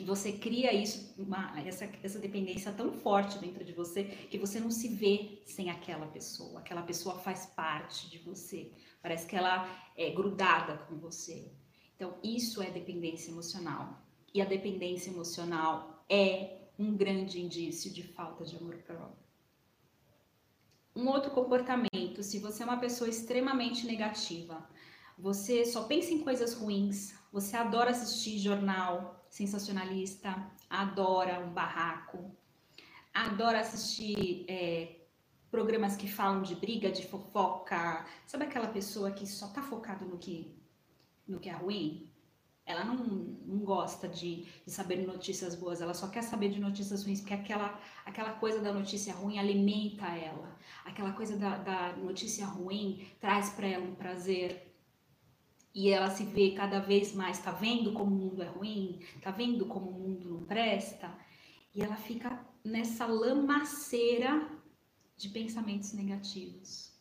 você 0.00 0.32
cria 0.32 0.72
isso, 0.72 1.14
uma, 1.18 1.60
essa, 1.60 1.84
essa 2.02 2.18
dependência 2.18 2.72
tão 2.72 2.92
forte 2.92 3.38
dentro 3.38 3.62
de 3.62 3.72
você 3.72 4.04
que 4.04 4.38
você 4.38 4.58
não 4.58 4.70
se 4.70 4.88
vê 4.88 5.42
sem 5.44 5.68
aquela 5.68 6.06
pessoa. 6.06 6.60
Aquela 6.60 6.82
pessoa 6.82 7.18
faz 7.18 7.44
parte 7.46 8.08
de 8.08 8.18
você. 8.18 8.72
Parece 9.02 9.26
que 9.26 9.36
ela 9.36 9.68
é 9.96 10.10
grudada 10.10 10.78
com 10.88 10.96
você. 10.96 11.52
Então, 11.94 12.16
isso 12.24 12.62
é 12.62 12.70
dependência 12.70 13.30
emocional. 13.30 14.02
E 14.32 14.40
a 14.40 14.46
dependência 14.46 15.10
emocional 15.10 16.04
é 16.08 16.62
um 16.78 16.96
grande 16.96 17.40
indício 17.40 17.92
de 17.92 18.02
falta 18.02 18.44
de 18.44 18.56
amor 18.56 18.76
próprio. 18.78 19.22
Um 20.96 21.06
outro 21.08 21.30
comportamento, 21.30 22.22
se 22.22 22.38
você 22.38 22.62
é 22.62 22.66
uma 22.66 22.80
pessoa 22.80 23.08
extremamente 23.08 23.86
negativa, 23.86 24.66
você 25.18 25.64
só 25.64 25.84
pensa 25.84 26.12
em 26.12 26.22
coisas 26.22 26.54
ruins, 26.54 27.14
você 27.30 27.56
adora 27.56 27.90
assistir 27.90 28.38
jornal, 28.38 29.21
sensacionalista, 29.32 30.46
adora 30.68 31.40
um 31.40 31.50
barraco, 31.54 32.36
adora 33.14 33.60
assistir 33.60 34.44
é, 34.46 34.96
programas 35.50 35.96
que 35.96 36.06
falam 36.06 36.42
de 36.42 36.54
briga, 36.54 36.92
de 36.92 37.06
fofoca. 37.06 38.04
Sabe 38.26 38.44
aquela 38.44 38.68
pessoa 38.68 39.10
que 39.10 39.26
só 39.26 39.48
tá 39.48 39.62
focado 39.62 40.04
no 40.04 40.18
que, 40.18 40.54
no 41.26 41.40
que 41.40 41.48
é 41.48 41.52
ruim? 41.54 42.10
Ela 42.66 42.84
não, 42.84 42.94
não 42.94 43.64
gosta 43.64 44.06
de, 44.06 44.44
de, 44.66 44.70
saber 44.70 44.96
notícias 45.06 45.54
boas, 45.54 45.80
ela 45.80 45.94
só 45.94 46.08
quer 46.08 46.22
saber 46.22 46.50
de 46.50 46.60
notícias 46.60 47.02
ruins, 47.02 47.20
porque 47.20 47.32
aquela, 47.32 47.80
aquela 48.04 48.34
coisa 48.34 48.60
da 48.60 48.70
notícia 48.70 49.14
ruim 49.14 49.38
alimenta 49.38 50.08
ela. 50.08 50.58
Aquela 50.84 51.12
coisa 51.12 51.38
da, 51.38 51.56
da 51.56 51.96
notícia 51.96 52.44
ruim 52.44 53.08
traz 53.18 53.48
para 53.48 53.66
ela 53.66 53.82
um 53.82 53.94
prazer 53.94 54.71
e 55.74 55.90
ela 55.90 56.10
se 56.10 56.24
vê 56.24 56.52
cada 56.52 56.80
vez 56.80 57.14
mais, 57.14 57.38
tá 57.38 57.50
vendo 57.50 57.92
como 57.92 58.14
o 58.14 58.18
mundo 58.18 58.42
é 58.42 58.46
ruim, 58.46 59.00
tá 59.20 59.30
vendo 59.30 59.66
como 59.66 59.90
o 59.90 60.00
mundo 60.00 60.28
não 60.28 60.44
presta, 60.44 61.12
e 61.74 61.80
ela 61.82 61.96
fica 61.96 62.44
nessa 62.64 63.06
lamaceira 63.06 64.48
de 65.16 65.28
pensamentos 65.28 65.92
negativos. 65.92 66.92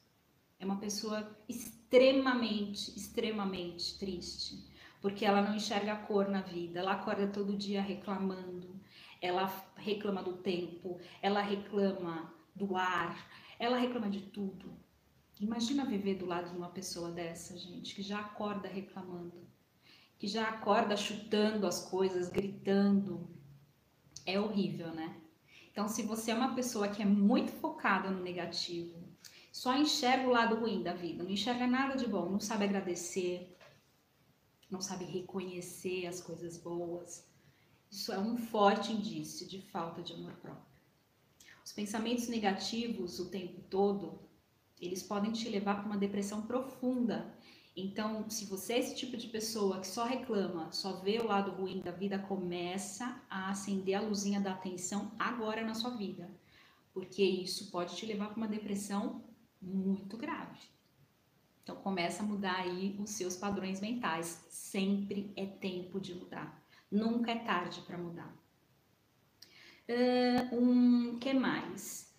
É 0.59 0.65
uma 0.65 0.77
pessoa 0.77 1.37
extremamente, 1.49 2.95
extremamente 2.97 3.97
triste, 3.99 4.69
porque 5.01 5.25
ela 5.25 5.41
não 5.41 5.55
enxerga 5.55 5.93
a 5.93 5.97
cor 5.97 6.29
na 6.29 6.41
vida, 6.41 6.79
ela 6.79 6.93
acorda 6.93 7.27
todo 7.27 7.57
dia 7.57 7.81
reclamando, 7.81 8.79
ela 9.21 9.51
reclama 9.75 10.23
do 10.23 10.37
tempo, 10.37 10.99
ela 11.21 11.41
reclama 11.41 12.33
do 12.55 12.75
ar, 12.75 13.27
ela 13.59 13.77
reclama 13.77 14.09
de 14.09 14.21
tudo. 14.21 14.80
Imagina 15.41 15.83
viver 15.83 16.19
do 16.19 16.27
lado 16.27 16.51
de 16.51 16.55
uma 16.55 16.69
pessoa 16.69 17.10
dessa, 17.12 17.57
gente, 17.57 17.95
que 17.95 18.03
já 18.03 18.19
acorda 18.19 18.67
reclamando, 18.67 19.48
que 20.19 20.27
já 20.27 20.48
acorda 20.48 20.95
chutando 20.95 21.65
as 21.65 21.83
coisas, 21.89 22.29
gritando. 22.29 23.27
É 24.24 24.39
horrível, 24.39 24.93
né? 24.93 25.19
Então, 25.71 25.88
se 25.88 26.03
você 26.03 26.29
é 26.29 26.36
uma 26.36 26.53
pessoa 26.53 26.89
que 26.89 27.01
é 27.01 27.05
muito 27.05 27.51
focada 27.53 28.12
no 28.12 28.21
negativo, 28.21 29.01
só 29.51 29.75
enxerga 29.75 30.27
o 30.27 30.31
lado 30.31 30.57
ruim 30.57 30.83
da 30.83 30.93
vida, 30.93 31.24
não 31.24 31.31
enxerga 31.31 31.65
nada 31.65 31.98
de 31.98 32.07
bom, 32.07 32.29
não 32.29 32.39
sabe 32.39 32.65
agradecer, 32.65 33.57
não 34.69 34.79
sabe 34.79 35.05
reconhecer 35.05 36.05
as 36.05 36.21
coisas 36.21 36.55
boas, 36.55 37.27
isso 37.89 38.13
é 38.13 38.19
um 38.19 38.38
forte 38.38 38.93
indício 38.93 39.48
de 39.48 39.60
falta 39.60 40.03
de 40.03 40.13
amor 40.13 40.33
próprio. 40.33 40.71
Os 41.65 41.74
pensamentos 41.74 42.27
negativos 42.27 43.19
o 43.19 43.31
tempo 43.31 43.60
todo, 43.63 44.30
eles 44.81 45.03
podem 45.03 45.31
te 45.31 45.47
levar 45.47 45.75
para 45.75 45.85
uma 45.85 45.97
depressão 45.97 46.41
profunda. 46.41 47.33
Então, 47.75 48.29
se 48.29 48.45
você 48.45 48.73
é 48.73 48.79
esse 48.79 48.95
tipo 48.95 49.15
de 49.15 49.27
pessoa 49.27 49.79
que 49.79 49.88
só 49.88 50.03
reclama, 50.03 50.71
só 50.71 51.00
vê 51.00 51.19
o 51.19 51.27
lado 51.27 51.51
ruim 51.51 51.79
da 51.79 51.91
vida, 51.91 52.19
começa 52.19 53.21
a 53.29 53.51
acender 53.51 53.95
a 53.95 54.01
luzinha 54.01 54.41
da 54.41 54.51
atenção 54.51 55.11
agora 55.17 55.63
na 55.63 55.73
sua 55.73 55.91
vida, 55.91 56.29
porque 56.93 57.23
isso 57.23 57.71
pode 57.71 57.95
te 57.95 58.05
levar 58.05 58.27
para 58.27 58.38
uma 58.38 58.47
depressão 58.47 59.23
muito 59.61 60.17
grave. 60.17 60.59
Então, 61.63 61.75
começa 61.75 62.23
a 62.23 62.25
mudar 62.25 62.55
aí 62.55 62.97
os 63.00 63.11
seus 63.11 63.35
padrões 63.35 63.79
mentais. 63.79 64.45
Sempre 64.50 65.31
é 65.38 65.45
tempo 65.45 66.00
de 66.00 66.13
mudar. 66.15 66.61
Nunca 66.91 67.31
é 67.31 67.35
tarde 67.35 67.81
para 67.81 67.97
mudar. 67.97 68.35
Uh, 69.88 70.55
um 70.55 71.19
que 71.19 71.33
mais? 71.33 72.10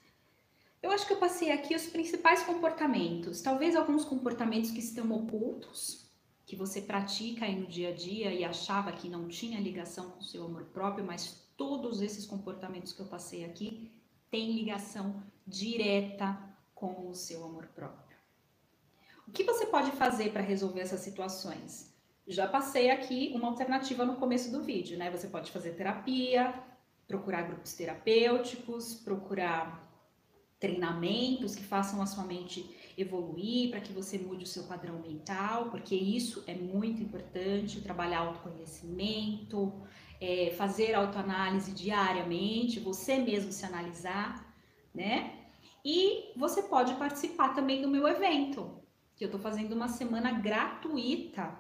Eu 0.83 0.91
acho 0.91 1.07
que 1.07 1.13
eu 1.13 1.19
passei 1.19 1.53
aqui 1.53 1.77
os 1.77 1.87
principais 1.87 2.43
comportamentos. 2.43 3.41
Talvez 3.41 3.77
alguns 3.77 4.05
comportamentos 4.05 4.73
que 4.73 4.81
estão 4.81 5.13
ocultos, 5.13 6.11
que 6.45 6.57
você 6.57 6.81
pratica 6.81 7.45
aí 7.45 7.55
no 7.55 7.69
dia 7.69 7.91
a 7.91 7.95
dia 7.95 8.35
e 8.35 8.45
achava 8.45 8.91
que 8.91 9.09
não 9.09 9.29
tinha 9.29 9.61
ligação 9.61 10.11
com 10.11 10.19
o 10.19 10.25
seu 10.25 10.45
amor 10.45 10.65
próprio, 10.65 11.05
mas 11.05 11.49
todos 11.57 12.03
esses 12.03 12.27
comportamentos 12.27 12.93
que 12.93 13.01
eu 13.01 13.07
passei 13.07 13.45
aqui 13.45 13.93
têm 14.29 14.53
ligação 14.53 15.23
direta 15.47 16.37
com 16.75 17.09
o 17.09 17.15
seu 17.15 17.45
amor 17.45 17.69
próprio. 17.69 18.17
O 19.29 19.31
que 19.31 19.45
você 19.45 19.67
pode 19.67 19.93
fazer 19.93 20.33
para 20.33 20.43
resolver 20.43 20.81
essas 20.81 21.01
situações? 21.01 21.95
Já 22.27 22.49
passei 22.49 22.91
aqui 22.91 23.31
uma 23.35 23.49
alternativa 23.49 24.05
no 24.05 24.17
começo 24.17 24.51
do 24.51 24.63
vídeo, 24.63 24.99
né? 24.99 25.11
Você 25.11 25.29
pode 25.29 25.53
fazer 25.53 25.73
terapia, 25.73 26.53
procurar 27.07 27.43
grupos 27.43 27.75
terapêuticos, 27.75 28.95
procurar 28.95 29.92
treinamentos 30.63 31.57
que 31.57 31.65
façam 31.65 32.01
a 32.01 32.07
sua 32.07 32.23
mente 32.23 32.71
evoluir 32.97 33.71
para 33.71 33.81
que 33.81 33.93
você 33.93 34.17
mude 34.17 34.45
o 34.45 34.47
seu 34.47 34.63
padrão 34.63 35.01
mental, 35.01 35.71
porque 35.71 35.93
isso 35.97 36.45
é 36.47 36.55
muito 36.55 37.03
importante, 37.03 37.81
trabalhar 37.81 38.21
autoconhecimento, 38.21 39.73
é, 40.21 40.55
fazer 40.57 40.95
autoanálise 40.95 41.73
diariamente, 41.73 42.79
você 42.79 43.19
mesmo 43.19 43.51
se 43.51 43.67
analisar, 43.67 44.55
né? 44.95 45.33
E 45.85 46.33
você 46.37 46.63
pode 46.63 46.95
participar 46.95 47.57
também 47.57 47.83
do 47.83 47.89
meu 47.89 48.07
evento, 48.07 48.81
que 49.17 49.25
eu 49.25 49.27
estou 49.27 49.41
fazendo 49.41 49.73
uma 49.73 49.89
semana 49.89 50.31
gratuita 50.31 51.59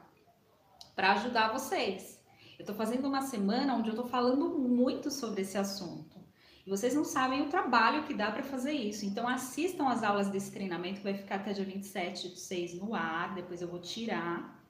para 0.95 1.15
ajudar 1.15 1.53
vocês. 1.53 2.23
Eu 2.57 2.63
estou 2.63 2.77
fazendo 2.77 3.09
uma 3.09 3.23
semana 3.23 3.75
onde 3.75 3.89
eu 3.89 3.95
estou 3.95 4.07
falando 4.07 4.57
muito 4.61 5.11
sobre 5.11 5.43
esse 5.43 5.59
assunto. 5.59 6.22
Vocês 6.67 6.95
não 6.95 7.05
sabem 7.05 7.43
o 7.43 7.49
trabalho 7.49 8.05
que 8.05 8.15
dá 8.15 8.31
para 8.31 8.45
fazer 8.45 8.73
isso. 8.73 9.05
Então, 9.05 9.27
assistam 9.27 9.89
as 9.89 10.03
aulas 10.05 10.29
desse 10.29 10.53
treinamento, 10.53 10.99
que 10.99 11.05
vai 11.05 11.15
ficar 11.15 11.37
até 11.37 11.53
dia 11.53 11.65
27 11.65 12.29
de 12.31 12.39
6 12.39 12.75
no 12.75 12.95
ar, 12.95 13.35
depois 13.35 13.61
eu 13.61 13.69
vou 13.69 13.81
tirar. 13.81 14.63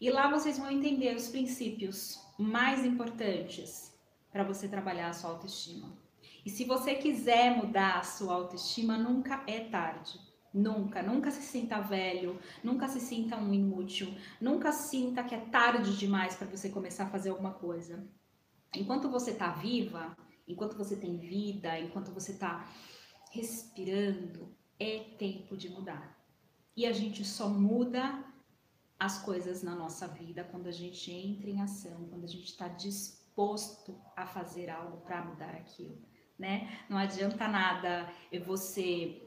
E 0.00 0.10
lá 0.10 0.30
vocês 0.30 0.58
vão 0.58 0.70
entender 0.70 1.16
os 1.16 1.28
princípios 1.28 2.20
mais 2.38 2.84
importantes 2.84 3.92
para 4.30 4.44
você 4.44 4.68
trabalhar 4.68 5.08
a 5.08 5.12
sua 5.12 5.30
autoestima. 5.30 5.92
E 6.46 6.50
se 6.50 6.64
você 6.64 6.94
quiser 6.94 7.56
mudar 7.56 7.98
a 7.98 8.04
sua 8.04 8.34
autoestima, 8.34 8.96
nunca 8.96 9.42
é 9.46 9.60
tarde. 9.60 10.20
Nunca, 10.54 11.02
nunca 11.02 11.30
se 11.30 11.42
sinta 11.42 11.80
velho, 11.80 12.38
nunca 12.64 12.88
se 12.88 13.00
sinta 13.00 13.36
um 13.36 13.52
inútil, 13.52 14.14
nunca 14.40 14.72
sinta 14.72 15.22
que 15.22 15.34
é 15.34 15.38
tarde 15.38 15.96
demais 15.96 16.36
para 16.36 16.46
você 16.46 16.70
começar 16.70 17.04
a 17.04 17.10
fazer 17.10 17.30
alguma 17.30 17.52
coisa. 17.52 18.08
Enquanto 18.74 19.10
você 19.10 19.32
está 19.32 19.50
viva, 19.50 20.16
enquanto 20.48 20.76
você 20.76 20.96
tem 20.96 21.18
vida, 21.18 21.78
enquanto 21.78 22.12
você 22.12 22.32
está 22.32 22.68
respirando, 23.30 24.56
é 24.78 25.00
tempo 25.18 25.56
de 25.56 25.68
mudar. 25.68 26.16
E 26.76 26.86
a 26.86 26.92
gente 26.92 27.24
só 27.24 27.48
muda 27.48 28.24
as 28.98 29.22
coisas 29.22 29.62
na 29.62 29.74
nossa 29.74 30.08
vida 30.08 30.44
quando 30.44 30.66
a 30.66 30.72
gente 30.72 31.10
entra 31.10 31.48
em 31.48 31.60
ação, 31.60 32.08
quando 32.08 32.24
a 32.24 32.28
gente 32.28 32.46
está 32.46 32.66
disposto 32.68 34.00
a 34.16 34.26
fazer 34.26 34.70
algo 34.70 34.98
para 34.98 35.24
mudar 35.24 35.50
aquilo, 35.50 36.00
né? 36.38 36.80
Não 36.88 36.96
adianta 36.96 37.46
nada 37.46 38.12
você 38.44 39.22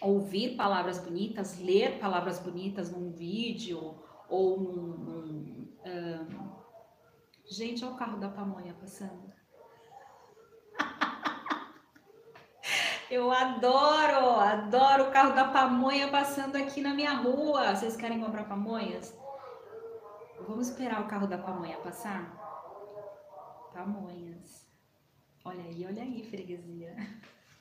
ouvir 0.00 0.56
palavras 0.56 0.98
bonitas, 0.98 1.58
ler 1.58 1.98
palavras 1.98 2.38
bonitas 2.38 2.90
num 2.90 3.10
vídeo 3.12 4.02
ou 4.28 4.60
num. 4.60 4.96
num 4.98 5.68
um... 5.84 6.52
Gente, 7.44 7.84
olha 7.84 7.94
o 7.94 7.96
carro 7.98 8.18
da 8.18 8.30
pamonha 8.30 8.72
passando. 8.74 9.32
Eu 13.12 13.30
adoro, 13.30 14.40
adoro 14.40 15.04
o 15.04 15.10
carro 15.10 15.34
da 15.34 15.44
pamonha 15.44 16.08
passando 16.08 16.56
aqui 16.56 16.80
na 16.80 16.94
minha 16.94 17.12
rua. 17.12 17.76
Vocês 17.76 17.94
querem 17.94 18.18
comprar 18.18 18.44
pamonhas? 18.44 19.14
Vamos 20.48 20.70
esperar 20.70 21.02
o 21.02 21.06
carro 21.06 21.26
da 21.26 21.36
pamonha 21.36 21.76
passar? 21.76 22.32
Pamonhas. 23.74 24.66
Olha 25.44 25.62
aí, 25.62 25.84
olha 25.84 26.02
aí, 26.02 26.24
freguesia. 26.24 26.96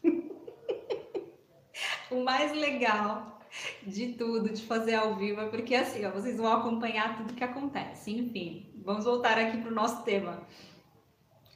o 2.10 2.24
mais 2.24 2.54
legal 2.54 3.42
de 3.86 4.14
tudo, 4.14 4.54
de 4.54 4.64
fazer 4.64 4.96
ao 4.96 5.16
vivo, 5.16 5.42
é 5.42 5.50
porque 5.50 5.76
assim, 5.76 6.06
ó, 6.06 6.12
vocês 6.12 6.38
vão 6.38 6.54
acompanhar 6.54 7.18
tudo 7.18 7.34
que 7.34 7.44
acontece. 7.44 8.10
Enfim, 8.10 8.72
vamos 8.86 9.04
voltar 9.04 9.38
aqui 9.38 9.58
para 9.58 9.70
o 9.70 9.76
nosso 9.76 10.02
tema. 10.04 10.48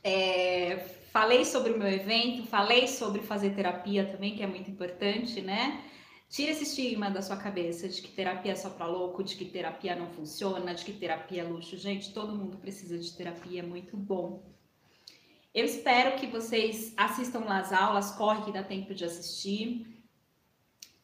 É, 0.03 1.04
falei 1.15 1.45
sobre 1.45 1.71
o 1.71 1.77
meu 1.77 1.87
evento, 1.87 2.45
falei 2.45 2.89
sobre 2.89 3.21
fazer 3.21 3.51
terapia 3.51 4.05
também, 4.05 4.35
que 4.35 4.43
é 4.43 4.47
muito 4.47 4.69
importante, 4.69 5.39
né? 5.39 5.81
Tira 6.27 6.51
esse 6.51 6.63
estigma 6.63 7.09
da 7.09 7.21
sua 7.21 7.37
cabeça 7.37 7.87
de 7.87 8.01
que 8.01 8.09
terapia 8.09 8.51
é 8.51 8.55
só 8.55 8.69
para 8.69 8.85
louco, 8.85 9.23
de 9.23 9.37
que 9.37 9.45
terapia 9.45 9.95
não 9.95 10.09
funciona, 10.09 10.75
de 10.75 10.83
que 10.83 10.91
terapia 10.91 11.43
é 11.43 11.45
luxo. 11.45 11.77
Gente, 11.77 12.13
todo 12.13 12.35
mundo 12.35 12.57
precisa 12.57 12.97
de 12.97 13.09
terapia, 13.13 13.61
é 13.61 13.65
muito 13.65 13.95
bom. 13.95 14.43
Eu 15.53 15.63
espero 15.63 16.19
que 16.19 16.27
vocês 16.27 16.93
assistam 16.97 17.45
lá 17.45 17.59
as 17.59 17.71
aulas, 17.71 18.11
corre 18.11 18.43
que 18.43 18.51
dá 18.51 18.61
tempo 18.61 18.93
de 18.93 19.05
assistir. 19.05 19.87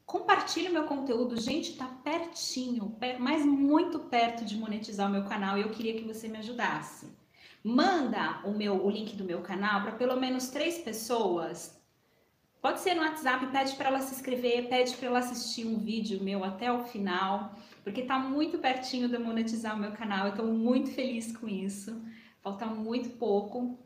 Compartilhe 0.06 0.68
meu 0.68 0.84
conteúdo, 0.84 1.40
gente, 1.40 1.78
tá 1.78 1.88
pertinho, 1.88 2.98
mas 3.18 3.46
muito 3.46 3.98
perto 3.98 4.44
de 4.44 4.58
monetizar 4.58 5.08
o 5.08 5.14
meu 5.14 5.24
canal 5.24 5.58
e 5.58 5.62
eu 5.62 5.70
queria 5.70 5.94
que 5.94 6.04
você 6.04 6.28
me 6.28 6.40
ajudasse. 6.40 7.21
Manda 7.64 8.42
o 8.44 8.52
meu 8.52 8.86
o 8.86 8.90
link 8.90 9.16
do 9.16 9.24
meu 9.24 9.42
canal 9.42 9.82
para 9.82 9.92
pelo 9.92 10.20
menos 10.20 10.50
três 10.50 10.80
pessoas. 10.80 11.80
Pode 12.62 12.80
ser 12.80 12.94
no 12.94 13.02
WhatsApp, 13.02 13.48
pede 13.48 13.76
para 13.76 13.90
ela 13.90 14.02
se 14.02 14.14
inscrever, 14.14 14.70
pede 14.70 14.96
para 14.96 15.08
ela 15.08 15.20
assistir 15.20 15.66
um 15.66 15.80
vídeo 15.80 16.24
meu 16.24 16.44
até 16.44 16.72
o 16.72 16.84
final, 16.84 17.56
porque 17.84 18.04
tá 18.04 18.20
muito 18.20 18.60
pertinho 18.60 19.10
de 19.10 19.18
monetizar 19.18 19.76
o 19.76 19.80
meu 19.80 19.92
canal. 19.92 20.28
Eu 20.28 20.32
estou 20.32 20.46
muito 20.46 20.92
feliz 20.92 21.36
com 21.36 21.48
isso. 21.48 22.00
Falta 22.42 22.66
muito 22.68 23.10
pouco. 23.18 23.80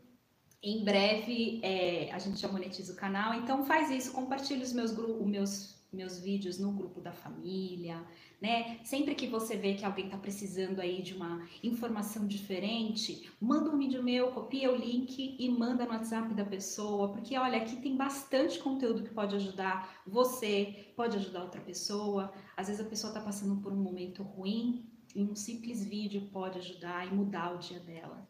Em 0.62 0.84
breve 0.84 1.60
é, 1.62 2.10
a 2.12 2.18
gente 2.18 2.40
já 2.40 2.48
monetiza 2.48 2.92
o 2.92 2.96
canal, 2.96 3.34
então 3.34 3.64
faz 3.64 3.90
isso, 3.90 4.12
compartilhe 4.12 4.62
os 4.62 4.72
meus 4.72 4.90
grupos, 4.90 5.26
meus 5.26 5.75
meus 5.96 6.20
vídeos 6.20 6.58
no 6.58 6.70
grupo 6.70 7.00
da 7.00 7.12
família, 7.12 8.04
né? 8.40 8.78
Sempre 8.84 9.14
que 9.14 9.26
você 9.26 9.56
vê 9.56 9.74
que 9.74 9.84
alguém 9.84 10.04
está 10.04 10.18
precisando 10.18 10.80
aí 10.80 11.02
de 11.02 11.14
uma 11.14 11.46
informação 11.62 12.26
diferente, 12.26 13.30
manda 13.40 13.70
um 13.70 13.78
vídeo 13.78 14.02
meu, 14.02 14.30
copia 14.32 14.70
o 14.70 14.76
link 14.76 15.36
e 15.38 15.48
manda 15.48 15.84
no 15.84 15.92
WhatsApp 15.92 16.34
da 16.34 16.44
pessoa, 16.44 17.12
porque 17.12 17.36
olha, 17.38 17.58
aqui 17.58 17.76
tem 17.76 17.96
bastante 17.96 18.58
conteúdo 18.58 19.02
que 19.02 19.14
pode 19.14 19.34
ajudar 19.34 20.02
você, 20.06 20.92
pode 20.94 21.16
ajudar 21.16 21.42
outra 21.42 21.60
pessoa. 21.60 22.32
Às 22.56 22.68
vezes 22.68 22.84
a 22.84 22.88
pessoa 22.88 23.10
está 23.10 23.20
passando 23.22 23.60
por 23.62 23.72
um 23.72 23.82
momento 23.82 24.22
ruim 24.22 24.84
e 25.14 25.22
um 25.22 25.34
simples 25.34 25.82
vídeo 25.82 26.28
pode 26.30 26.58
ajudar 26.58 27.06
e 27.06 27.14
mudar 27.14 27.54
o 27.54 27.58
dia 27.58 27.80
dela. 27.80 28.28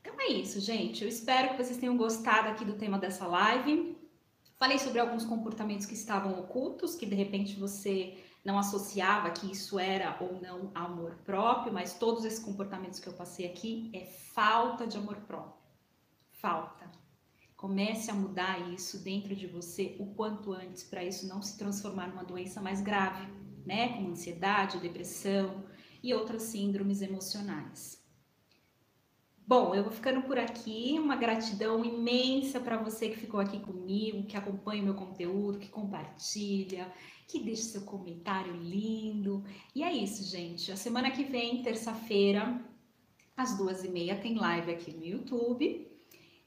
Então 0.00 0.14
é 0.20 0.28
isso, 0.28 0.58
gente. 0.58 1.02
Eu 1.02 1.08
espero 1.08 1.50
que 1.50 1.62
vocês 1.62 1.76
tenham 1.76 1.96
gostado 1.96 2.48
aqui 2.48 2.64
do 2.64 2.78
tema 2.78 2.98
dessa 2.98 3.26
live. 3.26 3.97
Falei 4.58 4.78
sobre 4.78 4.98
alguns 4.98 5.24
comportamentos 5.24 5.86
que 5.86 5.94
estavam 5.94 6.38
ocultos, 6.40 6.96
que 6.96 7.06
de 7.06 7.14
repente 7.14 7.54
você 7.54 8.18
não 8.44 8.58
associava 8.58 9.30
que 9.30 9.50
isso 9.50 9.78
era 9.78 10.16
ou 10.20 10.40
não 10.40 10.72
amor 10.74 11.16
próprio, 11.24 11.72
mas 11.72 11.94
todos 11.94 12.24
esses 12.24 12.40
comportamentos 12.40 12.98
que 12.98 13.06
eu 13.06 13.12
passei 13.12 13.46
aqui 13.46 13.90
é 13.94 14.04
falta 14.06 14.86
de 14.86 14.96
amor 14.96 15.16
próprio. 15.18 15.54
Falta. 16.32 16.90
Comece 17.56 18.10
a 18.10 18.14
mudar 18.14 18.72
isso 18.72 18.98
dentro 18.98 19.34
de 19.34 19.46
você 19.46 19.96
o 19.98 20.06
quanto 20.14 20.52
antes 20.52 20.82
para 20.82 21.04
isso 21.04 21.28
não 21.28 21.40
se 21.40 21.56
transformar 21.56 22.08
numa 22.08 22.24
doença 22.24 22.60
mais 22.60 22.80
grave, 22.80 23.26
né? 23.64 23.94
Como 23.94 24.10
ansiedade, 24.10 24.80
depressão, 24.80 25.64
e 26.02 26.14
outras 26.14 26.42
síndromes 26.42 27.02
emocionais. 27.02 28.07
Bom, 29.48 29.74
eu 29.74 29.82
vou 29.82 29.90
ficando 29.90 30.20
por 30.20 30.38
aqui. 30.38 30.98
Uma 30.98 31.16
gratidão 31.16 31.82
imensa 31.82 32.60
para 32.60 32.76
você 32.76 33.08
que 33.08 33.16
ficou 33.16 33.40
aqui 33.40 33.58
comigo, 33.58 34.26
que 34.26 34.36
acompanha 34.36 34.82
o 34.82 34.84
meu 34.84 34.94
conteúdo, 34.94 35.58
que 35.58 35.70
compartilha, 35.70 36.92
que 37.26 37.40
deixa 37.40 37.62
seu 37.62 37.80
comentário 37.80 38.54
lindo. 38.54 39.42
E 39.74 39.82
é 39.82 39.90
isso, 39.90 40.22
gente. 40.22 40.70
A 40.70 40.76
semana 40.76 41.10
que 41.10 41.24
vem, 41.24 41.62
terça-feira, 41.62 42.62
às 43.34 43.56
duas 43.56 43.82
e 43.84 43.88
meia, 43.88 44.20
tem 44.20 44.34
live 44.34 44.70
aqui 44.70 44.92
no 44.92 45.02
YouTube, 45.02 45.90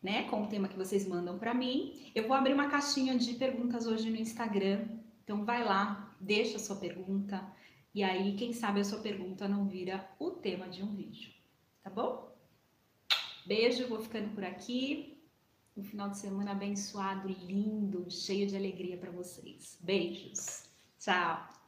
né? 0.04 0.30
Com 0.30 0.44
o 0.44 0.48
tema 0.48 0.68
que 0.68 0.78
vocês 0.78 1.08
mandam 1.08 1.40
para 1.40 1.56
mim. 1.56 2.00
Eu 2.14 2.28
vou 2.28 2.38
abrir 2.38 2.54
uma 2.54 2.70
caixinha 2.70 3.18
de 3.18 3.34
perguntas 3.34 3.88
hoje 3.88 4.12
no 4.12 4.18
Instagram. 4.18 4.88
Então 5.24 5.44
vai 5.44 5.64
lá, 5.64 6.16
deixa 6.22 6.58
a 6.58 6.60
sua 6.60 6.76
pergunta. 6.76 7.44
E 7.96 8.04
aí, 8.04 8.36
quem 8.36 8.54
sabe 8.54 8.80
a 8.80 8.84
sua 8.84 9.00
pergunta 9.00 9.48
não 9.48 9.68
vira 9.68 10.08
o 10.20 10.30
tema 10.30 10.70
de 10.70 10.84
um 10.84 10.96
vídeo. 10.96 11.32
Tá 11.82 11.90
bom? 11.90 12.31
Beijo, 13.46 13.88
vou 13.88 14.00
ficando 14.00 14.34
por 14.34 14.44
aqui. 14.44 15.18
Um 15.76 15.84
final 15.84 16.10
de 16.10 16.18
semana 16.18 16.52
abençoado, 16.52 17.28
lindo, 17.28 18.10
cheio 18.10 18.48
de 18.48 18.56
alegria 18.56 18.98
para 18.98 19.12
vocês. 19.12 19.78
Beijos. 19.82 20.66
Tchau. 21.00 21.61